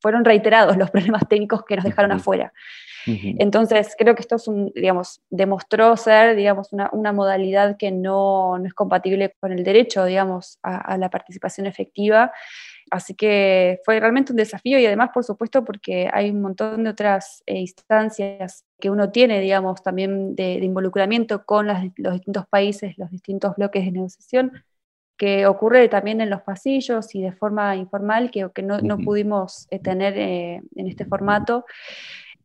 fueron 0.00 0.24
reiterados 0.24 0.76
los 0.78 0.90
problemas 0.90 1.28
técnicos 1.28 1.64
que 1.64 1.76
nos 1.76 1.84
dejaron 1.84 2.12
afuera. 2.12 2.52
Entonces, 3.06 3.94
creo 3.98 4.14
que 4.14 4.20
esto 4.20 4.36
es 4.36 4.46
un, 4.46 4.72
digamos, 4.74 5.22
demostró 5.30 5.96
ser, 5.96 6.36
digamos, 6.36 6.72
una, 6.72 6.90
una 6.92 7.12
modalidad 7.12 7.76
que 7.76 7.90
no, 7.90 8.58
no, 8.58 8.66
es 8.66 8.74
compatible 8.74 9.34
con 9.40 9.52
el 9.52 9.64
derecho, 9.64 10.04
digamos, 10.04 10.58
a, 10.62 10.96
la 10.98 11.08
participación 11.08 11.66
efectiva. 11.66 12.32
Así 12.90 13.14
que 13.14 13.80
fue 13.84 14.00
realmente 14.00 14.32
un 14.32 14.36
desafío 14.36 14.78
y 14.78 14.86
además, 14.86 15.10
por 15.14 15.24
supuesto, 15.24 15.64
porque 15.64 16.10
hay 16.12 16.30
un 16.30 16.42
montón 16.42 16.84
de 16.84 16.90
otras 16.90 17.42
eh, 17.46 17.60
instancias 17.60 18.64
que 18.80 18.90
uno 18.90 19.10
tiene, 19.10 19.40
digamos, 19.40 19.82
también 19.82 20.34
de, 20.34 20.54
involucramiento 20.54 21.44
con 21.44 21.68
los 21.68 21.80
distintos 22.12 22.46
países, 22.48 22.98
los 22.98 23.10
distintos 23.10 23.54
bloques 23.56 23.84
de 23.84 23.92
negociación, 23.92 24.64
que 25.20 25.46
ocurre 25.46 25.86
también 25.90 26.22
en 26.22 26.30
los 26.30 26.40
pasillos 26.40 27.14
y 27.14 27.20
de 27.20 27.32
forma 27.32 27.76
informal, 27.76 28.30
que, 28.30 28.48
que 28.54 28.62
no, 28.62 28.78
no 28.78 28.96
pudimos 28.96 29.66
eh, 29.68 29.78
tener 29.78 30.16
eh, 30.16 30.62
en 30.74 30.86
este 30.86 31.04
formato. 31.04 31.66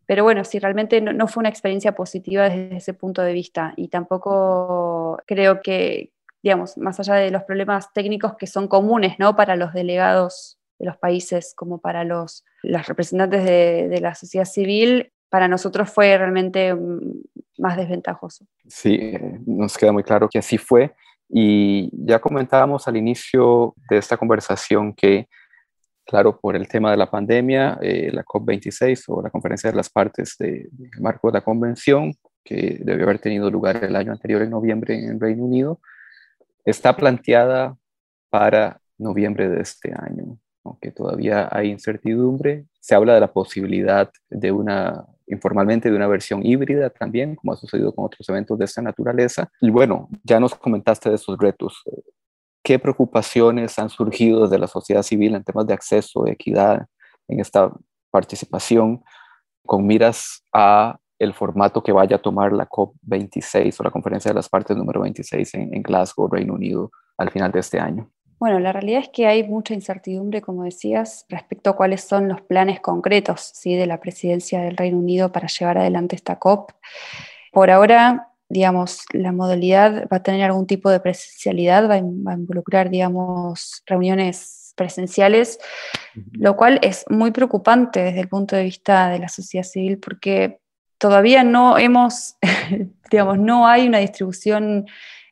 Pero 0.06 0.26
bueno, 0.26 0.44
sí, 0.44 0.60
realmente 0.60 1.00
no, 1.00 1.26
fue 1.30 1.40
una 1.40 1.48
experiencia 1.48 1.96
positiva 1.96 2.50
desde 2.50 2.76
ese 2.76 2.94
punto 2.94 3.22
de 3.22 3.32
vista 3.32 3.74
y 3.78 3.88
tampoco 3.88 5.22
creo 5.26 5.62
que, 5.62 6.12
digamos, 6.44 6.78
más 6.78 7.00
allá 7.00 7.16
de 7.16 7.32
los 7.32 7.44
problemas 7.44 7.94
técnicos 7.94 8.36
que 8.36 8.46
son 8.46 8.68
comunes 8.68 9.20
¿no? 9.20 9.38
para 9.38 9.56
los 9.56 9.72
delegados 9.72 10.60
de 10.78 10.88
los 10.88 10.98
países 10.98 11.54
como 11.56 11.80
para 11.80 12.04
los, 12.04 12.44
los 12.62 12.86
representantes 12.88 13.46
de, 13.46 13.88
de 13.88 14.02
la 14.02 14.16
sociedad 14.16 14.44
civil, 14.44 15.14
para 15.30 15.48
nosotros 15.48 15.90
fue 15.90 16.18
realmente 16.18 16.76
mm, 16.76 17.22
más 17.60 17.78
desventajoso. 17.78 18.46
Sí, 18.68 18.96
eh, 18.96 19.40
nos 19.46 19.78
queda 19.78 19.94
muy 19.94 20.04
claro 20.04 20.28
que 20.28 20.40
así 20.40 20.58
fue. 20.58 20.94
Y 21.30 21.90
ya 21.94 22.20
comentábamos 22.20 22.88
al 22.88 22.98
inicio 22.98 23.74
de 23.90 23.98
esta 23.98 24.18
conversación 24.18 24.94
que 24.94 25.28
Claro, 26.06 26.40
por 26.40 26.56
el 26.56 26.68
tema 26.68 26.92
de 26.92 26.98
la 26.98 27.10
pandemia, 27.10 27.80
eh, 27.82 28.12
la 28.14 28.24
COP26 28.24 29.06
o 29.08 29.24
la 29.24 29.32
conferencia 29.32 29.72
de 29.72 29.76
las 29.76 29.90
partes 29.90 30.36
del 30.38 30.70
de 30.72 30.90
marco 31.02 31.30
de 31.30 31.40
la 31.40 31.44
convención, 31.44 32.14
que 32.44 32.78
debió 32.80 33.06
haber 33.06 33.18
tenido 33.18 33.50
lugar 33.50 33.84
el 33.84 33.96
año 33.96 34.12
anterior 34.12 34.44
en 34.44 34.52
noviembre 34.52 35.04
en 35.04 35.20
Reino 35.20 35.44
Unido, 35.44 35.80
está 36.64 36.96
planteada 36.96 37.76
para 38.30 38.80
noviembre 39.00 39.50
de 39.50 39.62
este 39.62 39.94
año, 39.98 40.38
aunque 40.64 40.92
todavía 40.92 41.50
hay 41.52 41.72
incertidumbre. 41.72 42.66
Se 42.80 42.94
habla 42.94 43.16
de 43.16 43.22
la 43.22 43.34
posibilidad 43.34 44.12
de 44.30 44.52
una, 44.52 45.08
informalmente, 45.28 45.90
de 45.90 45.96
una 45.96 46.08
versión 46.08 46.46
híbrida 46.46 46.90
también, 46.90 47.36
como 47.36 47.54
ha 47.54 47.56
sucedido 47.56 47.94
con 47.94 48.06
otros 48.06 48.28
eventos 48.30 48.58
de 48.58 48.66
esta 48.66 48.82
naturaleza. 48.82 49.50
Y 49.62 49.70
bueno, 49.70 50.10
ya 50.24 50.40
nos 50.40 50.56
comentaste 50.56 51.10
de 51.10 51.16
esos 51.16 51.38
retos 51.38 51.84
qué 52.66 52.80
preocupaciones 52.80 53.78
han 53.78 53.90
surgido 53.90 54.42
desde 54.42 54.58
la 54.58 54.68
sociedad 54.68 55.04
civil 55.04 55.36
en 55.36 55.44
temas 55.44 55.68
de 55.68 55.76
acceso, 55.76 56.26
equidad 56.28 56.88
en 57.28 57.40
esta 57.40 57.72
participación, 58.10 59.04
con 59.66 59.86
miras 59.86 60.44
a 60.52 60.98
el 61.20 61.34
formato 61.34 61.84
que 61.84 61.92
vaya 61.92 62.18
a 62.18 62.22
tomar 62.22 62.52
la 62.52 62.68
COP26 62.68 63.80
o 63.80 63.84
la 63.84 63.92
Conferencia 63.92 64.30
de 64.30 64.36
las 64.36 64.50
Partes 64.50 64.76
número 64.76 65.02
26 65.02 65.54
en, 65.54 65.82
Glasgow, 65.84 66.28
Reino 66.28 66.56
Unido, 66.56 66.92
al 67.18 67.30
final 67.30 67.52
de 67.52 67.60
este 67.60 67.80
año. 67.80 68.10
Bueno, 68.38 68.60
la 68.60 68.74
realidad 68.74 69.02
es 69.02 69.10
que 69.10 69.28
hay 69.28 69.44
mucha 69.44 69.74
incertidumbre, 69.74 70.42
como 70.42 70.64
decías, 70.64 71.26
respecto 71.30 71.70
a 71.70 71.76
cuáles 71.76 72.04
son 72.04 72.28
los 72.28 72.42
planes 72.42 72.82
concretos 72.82 73.52
¿sí? 73.54 73.76
de 73.76 73.86
la 73.86 74.00
presidencia 74.00 74.62
del 74.62 74.76
Reino 74.76 74.98
Unido 74.98 75.32
para 75.32 75.48
llevar 75.48 75.78
adelante 75.78 76.16
esta 76.16 76.38
COP. 76.38 76.72
Por 77.52 77.72
ahora, 77.72 78.30
digamos, 78.50 79.06
la 79.14 79.32
modalidad 79.32 80.08
va 80.12 80.18
a 80.18 80.24
tener 80.24 80.44
algún 80.44 80.68
tipo 80.68 80.90
de 80.90 81.00
presencialidad, 81.00 81.90
va 81.90 81.96
a, 81.96 81.98
involucrar, 82.36 82.90
digamos, 82.90 83.82
reuniones 83.86 84.74
presenciales, 84.76 85.58
lo 86.34 86.58
cual 86.58 86.80
es 86.82 87.06
muy 87.10 87.32
preocupante 87.32 88.02
desde 88.02 88.20
el 88.20 88.28
punto 88.28 88.58
de 88.58 88.64
vista 88.64 89.10
de 89.10 89.20
la 89.20 89.30
sociedad 89.30 89.64
civil 89.64 89.98
porque 90.00 90.60
todavía 90.98 91.46
no 91.46 91.78
hemos, 91.78 92.36
digamos, 93.10 93.40
no 93.40 93.68
hay 93.68 93.88
una 93.88 94.00
distribución 94.00 94.86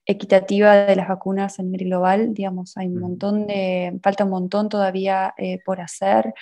equitativa 0.05 0.75
de 0.75 0.95
las 0.95 1.07
vacunas 1.07 1.59
a 1.59 1.63
nivel 1.63 1.87
global, 1.87 2.33
digamos, 2.33 2.77
hay 2.77 2.87
un 2.87 2.99
montón 2.99 3.47
de, 3.47 3.97
falta 4.03 4.25
un 4.25 4.31
montón 4.31 4.69
todavía 4.69 5.33
eh, 5.37 5.59
por 5.63 5.81
hacer. 5.81 6.33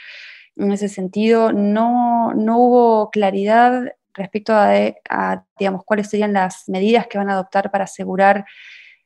En 0.55 0.71
ese 0.71 0.89
sentido, 0.89 1.51
no, 1.51 2.33
no 2.33 2.57
hubo 2.57 3.09
claridad 3.11 3.93
respecto 4.13 4.53
a, 4.53 5.45
digamos, 5.57 5.83
cuáles 5.85 6.09
serían 6.09 6.33
las 6.33 6.67
medidas 6.67 7.07
que 7.07 7.17
van 7.17 7.29
a 7.29 7.33
adoptar 7.33 7.71
para 7.71 7.85
asegurar 7.85 8.45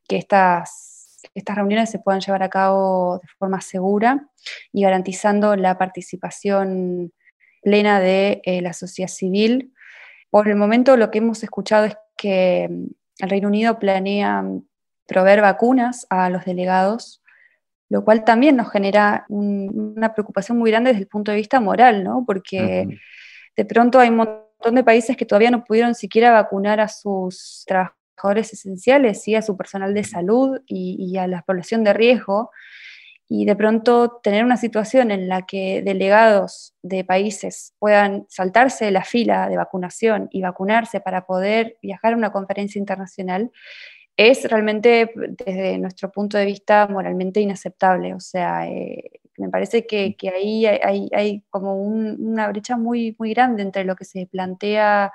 que 0.07 0.17
estas, 0.17 1.19
estas 1.33 1.55
reuniones 1.55 1.89
se 1.89 1.99
puedan 1.99 2.21
llevar 2.21 2.43
a 2.43 2.49
cabo 2.49 3.19
de 3.21 3.27
forma 3.37 3.61
segura 3.61 4.27
y 4.71 4.83
garantizando 4.83 5.55
la 5.55 5.77
participación 5.77 7.13
plena 7.61 7.99
de 7.99 8.41
eh, 8.45 8.61
la 8.61 8.73
sociedad 8.73 9.09
civil. 9.09 9.73
Por 10.29 10.47
el 10.47 10.55
momento 10.55 10.97
lo 10.97 11.11
que 11.11 11.19
hemos 11.19 11.43
escuchado 11.43 11.85
es 11.85 11.97
que 12.17 12.69
el 13.19 13.29
Reino 13.29 13.47
Unido 13.47 13.79
planea 13.79 14.43
proveer 15.07 15.41
vacunas 15.41 16.07
a 16.09 16.29
los 16.29 16.45
delegados, 16.45 17.21
lo 17.89 18.03
cual 18.03 18.23
también 18.23 18.55
nos 18.55 18.71
genera 18.71 19.25
una 19.29 20.13
preocupación 20.13 20.57
muy 20.57 20.71
grande 20.71 20.89
desde 20.89 21.03
el 21.03 21.07
punto 21.07 21.31
de 21.31 21.37
vista 21.37 21.59
moral, 21.59 22.03
¿no? 22.03 22.23
porque 22.25 22.99
de 23.55 23.65
pronto 23.65 23.99
hay 23.99 24.09
un 24.09 24.27
de 24.73 24.83
países 24.83 25.15
que 25.15 25.25
todavía 25.25 25.51
no 25.51 25.63
pudieron 25.63 25.93
siquiera 25.93 26.31
vacunar 26.31 26.79
a 26.79 26.87
sus 26.87 27.63
trabajadores 27.67 28.05
esenciales, 28.53 29.27
y 29.27 29.35
a 29.35 29.41
su 29.41 29.55
personal 29.57 29.93
de 29.93 30.03
salud 30.03 30.61
y, 30.65 31.17
a 31.17 31.27
la 31.27 31.41
población 31.41 31.83
de 31.83 31.93
riesgo. 31.93 32.51
Y 33.27 33.45
de 33.45 33.55
pronto 33.55 34.19
tener 34.21 34.43
una 34.43 34.57
situación 34.57 35.09
en 35.09 35.27
la 35.27 35.43
que 35.43 35.81
delegados 35.83 36.75
de 36.83 37.03
países 37.03 37.73
puedan 37.79 38.25
saltarse 38.29 38.91
la 38.91 39.03
fila 39.03 39.49
de 39.49 39.57
vacunación 39.57 40.27
y 40.31 40.41
vacunarse 40.41 40.99
para 40.99 41.25
poder 41.25 41.77
viajar 41.81 42.13
a 42.13 42.17
una 42.17 42.31
conferencia 42.31 42.79
internacional 42.79 43.51
es 44.17 44.49
realmente, 44.49 45.11
desde 45.15 45.77
nuestro 45.77 46.11
punto 46.11 46.37
de 46.37 46.45
vista, 46.45 46.87
moralmente 46.87 47.41
inaceptable. 47.41 48.13
O 48.13 48.19
sea, 48.19 48.67
eh, 48.67 49.11
me 49.37 49.49
parece 49.49 49.85
que, 49.85 50.15
que 50.15 50.29
ahí 50.29 50.65
hay, 50.65 51.09
hay 51.13 51.43
como 51.49 51.75
una 51.75 52.47
brecha 52.47 52.77
muy, 52.77 53.15
muy 53.19 53.33
grande 53.33 53.63
entre 53.63 53.83
lo 53.83 53.95
que 53.95 54.05
se 54.05 54.27
plantea 54.27 55.11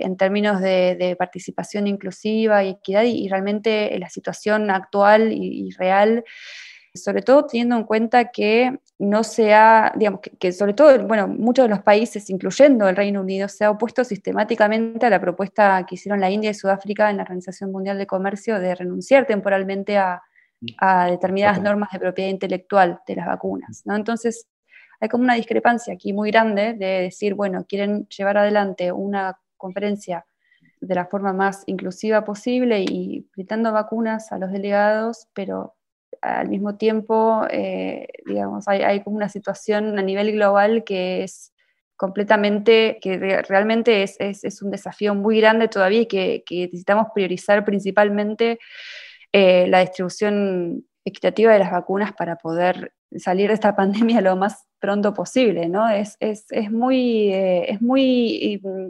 en 0.00 0.16
términos 0.16 0.60
de, 0.60 1.14
participación 1.18 1.86
inclusiva 1.86 2.64
y 2.64 2.70
equidad 2.70 3.04
y, 3.04 3.28
realmente 3.28 3.96
la 3.98 4.08
situación 4.08 4.70
actual 4.70 5.32
y, 5.32 5.70
real, 5.78 6.24
sobre 6.94 7.22
todo 7.22 7.46
teniendo 7.46 7.76
en 7.76 7.84
cuenta 7.84 8.30
que 8.30 8.78
no 8.98 9.24
se 9.24 9.54
ha, 9.54 9.92
digamos, 9.96 10.20
que, 10.38 10.52
sobre 10.52 10.74
todo, 10.74 11.06
bueno, 11.06 11.28
muchos 11.28 11.64
de 11.64 11.68
los 11.68 11.82
países, 11.82 12.28
incluyendo 12.30 12.88
el 12.88 12.96
Reino 12.96 13.20
Unido, 13.20 13.48
se 13.48 13.64
ha 13.64 13.70
opuesto 13.70 14.04
sistemáticamente 14.04 15.06
a 15.06 15.10
la 15.10 15.20
propuesta 15.20 15.86
que 15.86 15.94
hicieron 15.94 16.20
la 16.20 16.30
India 16.30 16.50
y 16.50 16.54
Sudáfrica 16.54 17.10
en 17.10 17.16
la 17.18 17.22
Organización 17.22 17.72
Mundial 17.72 17.98
de 17.98 18.06
Comercio 18.06 18.58
de 18.58 18.74
renunciar 18.74 19.26
temporalmente 19.26 19.96
a, 19.98 20.22
a 20.78 21.06
determinadas 21.06 21.62
normas 21.62 21.90
de 21.92 22.00
propiedad 22.00 22.30
intelectual 22.30 23.00
de 23.06 23.16
las 23.16 23.26
vacunas. 23.26 23.82
¿no? 23.84 23.96
Entonces, 23.96 24.46
hay 25.00 25.08
como 25.08 25.24
una 25.24 25.34
discrepancia 25.34 25.94
aquí 25.94 26.12
muy 26.12 26.30
grande 26.30 26.74
de 26.74 27.02
decir, 27.02 27.34
bueno, 27.34 27.64
quieren 27.66 28.06
llevar 28.08 28.36
adelante 28.36 28.92
una 28.92 29.38
conferencia 29.56 30.26
de 30.80 30.94
la 30.94 31.06
forma 31.06 31.32
más 31.32 31.62
inclusiva 31.66 32.24
posible 32.24 32.82
y 32.82 33.28
gritando 33.34 33.72
vacunas 33.72 34.32
a 34.32 34.38
los 34.38 34.50
delegados, 34.50 35.28
pero 35.34 35.74
al 36.22 36.48
mismo 36.48 36.76
tiempo, 36.76 37.46
eh, 37.50 38.08
digamos, 38.26 38.68
hay, 38.68 39.02
como 39.02 39.16
una 39.16 39.28
situación 39.28 39.98
a 39.98 40.02
nivel 40.02 40.32
global 40.32 40.84
que 40.84 41.24
es 41.24 41.52
completamente, 41.96 42.98
que 43.00 43.42
realmente 43.42 44.02
es, 44.02 44.16
es, 44.18 44.62
un 44.62 44.70
desafío 44.70 45.14
muy 45.14 45.40
grande 45.40 45.68
todavía 45.68 46.00
y 46.02 46.06
que, 46.06 46.42
que 46.46 46.62
necesitamos 46.62 47.08
priorizar 47.14 47.64
principalmente 47.64 48.58
eh, 49.32 49.66
la 49.68 49.80
distribución 49.80 50.84
equitativa 51.04 51.52
de 51.52 51.58
las 51.58 51.70
vacunas 51.70 52.12
para 52.12 52.36
poder 52.36 52.92
salir 53.16 53.48
de 53.48 53.54
esta 53.54 53.76
pandemia 53.76 54.20
lo 54.20 54.36
más 54.36 54.66
pronto 54.78 55.12
posible, 55.14 55.68
¿no? 55.68 55.88
Es, 55.88 56.16
es, 56.20 56.46
es 56.50 56.70
muy, 56.70 57.32
eh, 57.32 57.70
es 57.70 57.82
muy 57.82 58.60
mm, 58.62 58.88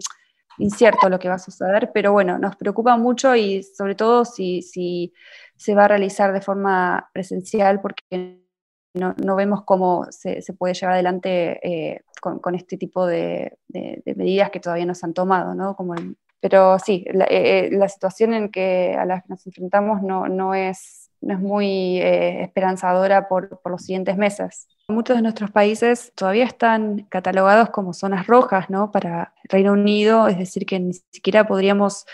incierto 0.61 1.09
lo 1.09 1.19
que 1.19 1.29
va 1.29 1.35
a 1.37 1.39
suceder, 1.39 1.91
pero 1.93 2.13
bueno, 2.13 2.39
nos 2.39 2.57
preocupa 2.57 2.97
mucho 2.97 3.35
y 3.35 3.63
sobre 3.63 3.95
todo 3.95 4.25
si, 4.25 4.63
si 4.63 5.13
se 5.57 5.75
va 5.75 5.85
a 5.85 5.89
realizar 5.89 6.33
de 6.33 6.41
forma 6.41 7.11
presencial 7.13 7.81
porque 7.81 8.41
no, 8.95 9.15
no 9.25 9.37
vemos 9.37 9.65
cómo 9.65 10.07
se, 10.11 10.43
se, 10.43 10.53
puede 10.53 10.75
llevar 10.75 10.95
adelante 10.95 11.61
eh, 11.63 12.03
con, 12.21 12.41
con, 12.41 12.55
este 12.55 12.77
tipo 12.77 13.07
de, 13.07 13.59
de, 13.69 14.03
de, 14.05 14.15
medidas 14.15 14.51
que 14.51 14.61
todavía 14.61 14.87
no 14.87 14.95
se 14.95 15.07
han 15.07 15.15
tomado, 15.15 15.55
¿no? 15.55 15.77
Como 15.77 15.95
el, 15.95 16.17
pero 16.41 16.79
sí, 16.79 17.05
la, 17.13 17.27
eh, 17.27 17.67
eh, 17.67 17.71
la, 17.73 17.89
situación 17.89 18.33
en 18.33 18.51
que 18.51 18.97
a 18.99 19.05
la 19.05 19.21
que 19.21 19.29
nos 19.29 19.47
enfrentamos 19.47 20.03
no, 20.03 20.27
no, 20.27 20.55
es, 20.55 21.11
no 21.21 21.35
es 21.35 21.41
muy 21.41 21.99
eh, 22.01 22.43
esperanzadora 22.43 23.29
por, 23.29 23.61
por, 23.61 23.73
los 23.73 23.83
siguientes 23.83 24.17
meses. 24.17 24.67
Muchos 24.91 25.17
de 25.17 25.23
nuestros 25.23 25.51
países 25.51 26.13
todavía 26.15 26.45
están 26.45 27.07
catalogados 27.09 27.71
como 27.71 27.93
zonas 27.93 28.27
rojas 28.27 28.71
¿no? 28.71 28.91
para 28.91 29.35
Reino 29.45 29.73
Unido, 29.73 30.29
es 30.29 30.39
decir, 30.39 30.67
que 30.67 30.81
ni 30.81 30.93
siquiera 31.11 31.47
podríamos 31.47 32.07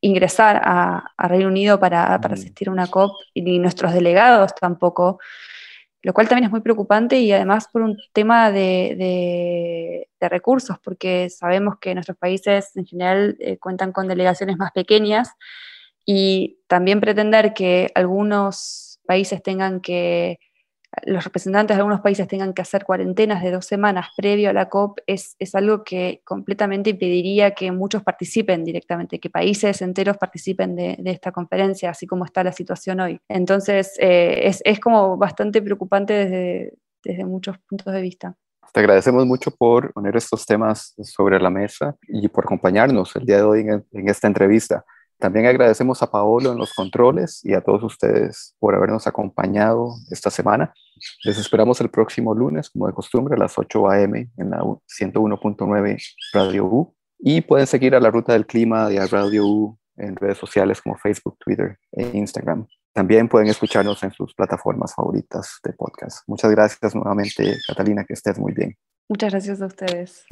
ingresar 0.00 0.60
a, 0.64 1.12
Reino 1.18 1.48
Unido 1.48 1.78
para, 1.78 2.20
para, 2.20 2.34
asistir 2.34 2.68
a 2.68 2.72
una 2.72 2.86
COP, 2.86 3.12
ni 3.34 3.58
nuestros 3.58 3.92
delegados 3.92 4.54
tampoco, 4.54 5.18
lo 6.02 6.14
cual 6.14 6.28
también 6.28 6.46
es 6.46 6.50
muy 6.50 6.60
preocupante 6.60 7.18
y 7.18 7.32
además 7.32 7.68
por 7.70 7.82
un 7.82 7.96
tema 8.12 8.50
de, 8.50 10.08
recursos, 10.20 10.78
porque 10.78 11.28
sabemos 11.30 11.76
que 11.80 11.94
nuestros 11.94 12.16
países 12.16 12.76
en 12.76 12.86
general 12.86 13.36
eh, 13.40 13.58
cuentan 13.58 13.92
con 13.92 14.08
delegaciones 14.08 14.56
más 14.56 14.72
pequeñas 14.72 15.30
y 16.06 16.58
también 16.66 17.00
pretender 17.00 17.52
que 17.52 17.90
algunos 17.94 19.00
países 19.06 19.42
tengan 19.42 19.80
que 19.80 20.38
los 21.04 21.24
representantes 21.24 21.76
de 21.76 21.80
algunos 21.80 22.00
países 22.00 22.26
tengan 22.26 22.52
que 22.52 22.62
hacer 22.62 22.84
cuarentenas 22.84 23.42
de 23.42 23.52
dos 23.52 23.64
semanas 23.64 24.08
previo 24.16 24.50
a 24.50 24.52
la 24.52 24.68
COP 24.68 24.98
es, 25.06 25.36
algo 25.54 25.84
que 25.84 26.20
completamente 26.24 26.90
impediría 26.90 27.52
que 27.52 27.70
muchos 27.72 28.02
participen 28.02 28.64
directamente, 28.64 29.20
que 29.20 29.30
países 29.30 29.82
enteros 29.82 30.16
participen 30.16 30.76
de, 30.76 30.98
esta 31.04 31.32
conferencia, 31.32 31.90
así 31.90 32.06
como 32.06 32.24
está 32.24 32.42
la 32.44 32.52
situación 32.52 33.00
hoy. 33.00 33.20
Entonces, 33.28 33.96
eh, 33.98 34.52
es, 34.64 34.80
como 34.80 35.16
bastante 35.16 35.62
preocupante 35.62 36.12
desde, 36.12 36.74
desde 37.04 37.24
muchos 37.24 37.58
puntos 37.58 37.92
de 37.92 38.00
vista. 38.00 38.36
Te 38.72 38.80
agradecemos 38.80 39.26
mucho 39.26 39.50
por 39.50 39.92
poner 39.92 40.16
estos 40.16 40.46
temas 40.46 40.94
sobre 41.02 41.40
la 41.40 41.50
mesa 41.50 41.96
y 42.06 42.28
por 42.28 42.44
acompañarnos 42.44 43.14
el 43.16 43.26
día 43.26 43.36
de 43.38 43.42
hoy 43.42 43.60
en 43.60 44.08
esta 44.08 44.28
entrevista. 44.28 44.84
También 45.20 45.46
agradecemos 45.46 46.02
a 46.02 46.10
Paolo 46.10 46.52
en 46.52 46.58
los 46.58 46.72
controles 46.72 47.44
y 47.44 47.52
a 47.52 47.60
todos 47.60 47.82
ustedes 47.82 48.56
por 48.58 48.74
habernos 48.74 49.06
acompañado 49.06 49.94
esta 50.10 50.30
semana. 50.30 50.72
Les 51.24 51.38
esperamos 51.38 51.80
el 51.80 51.90
próximo 51.90 52.34
lunes, 52.34 52.70
como 52.70 52.86
de 52.86 52.94
costumbre, 52.94 53.34
a 53.34 53.38
las 53.38 53.58
8 53.58 53.90
a.m. 53.90 54.30
en 54.36 54.50
la 54.50 54.60
101.9 54.60 56.02
Radio 56.32 56.64
U. 56.64 56.94
Y 57.18 57.42
pueden 57.42 57.66
seguir 57.66 57.94
a 57.94 58.00
la 58.00 58.10
Ruta 58.10 58.32
del 58.32 58.46
Clima 58.46 58.88
de 58.88 59.06
Radio 59.06 59.46
U 59.46 59.78
en 59.96 60.16
redes 60.16 60.38
sociales 60.38 60.80
como 60.80 60.96
Facebook, 60.96 61.36
Twitter 61.38 61.78
e 61.92 62.16
Instagram. 62.16 62.66
También 62.94 63.28
pueden 63.28 63.48
escucharnos 63.48 64.02
en 64.02 64.12
sus 64.12 64.34
plataformas 64.34 64.94
favoritas 64.94 65.58
de 65.62 65.74
podcast. 65.74 66.26
Muchas 66.26 66.50
gracias 66.50 66.94
nuevamente, 66.94 67.58
Catalina, 67.68 68.04
que 68.04 68.14
estés 68.14 68.38
muy 68.38 68.52
bien. 68.52 68.74
Muchas 69.08 69.32
gracias 69.32 69.60
a 69.60 69.66
ustedes. 69.66 70.24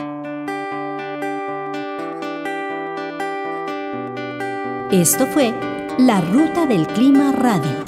Esto 4.91 5.27
fue 5.27 5.53
La 5.99 6.23
Ruta 6.23 6.65
del 6.65 6.87
Clima 6.87 7.31
Radio. 7.33 7.85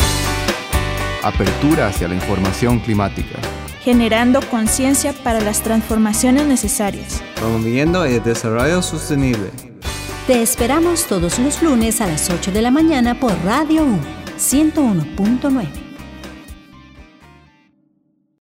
Apertura 1.23 1.87
hacia 1.87 2.09
la 2.09 2.15
información 2.15 2.79
climática. 2.79 3.39
Generando 3.83 4.43
conciencia 4.51 5.15
para 5.15 5.41
las 5.41 5.63
transformaciones 5.63 6.47
necesarias. 6.47 7.23
Promoviendo 7.37 8.05
el 8.05 8.23
desarrollo 8.23 8.83
sostenible. 8.83 9.51
Te 10.27 10.43
esperamos 10.43 11.07
todos 11.07 11.39
los 11.39 11.63
lunes 11.63 12.03
a 12.03 12.07
las 12.07 12.29
8 12.29 12.53
de 12.53 12.61
la 12.61 12.71
mañana 12.71 13.19
por 13.19 13.33
Radio 13.47 13.83
U 13.85 13.99
101.9. 14.39 15.90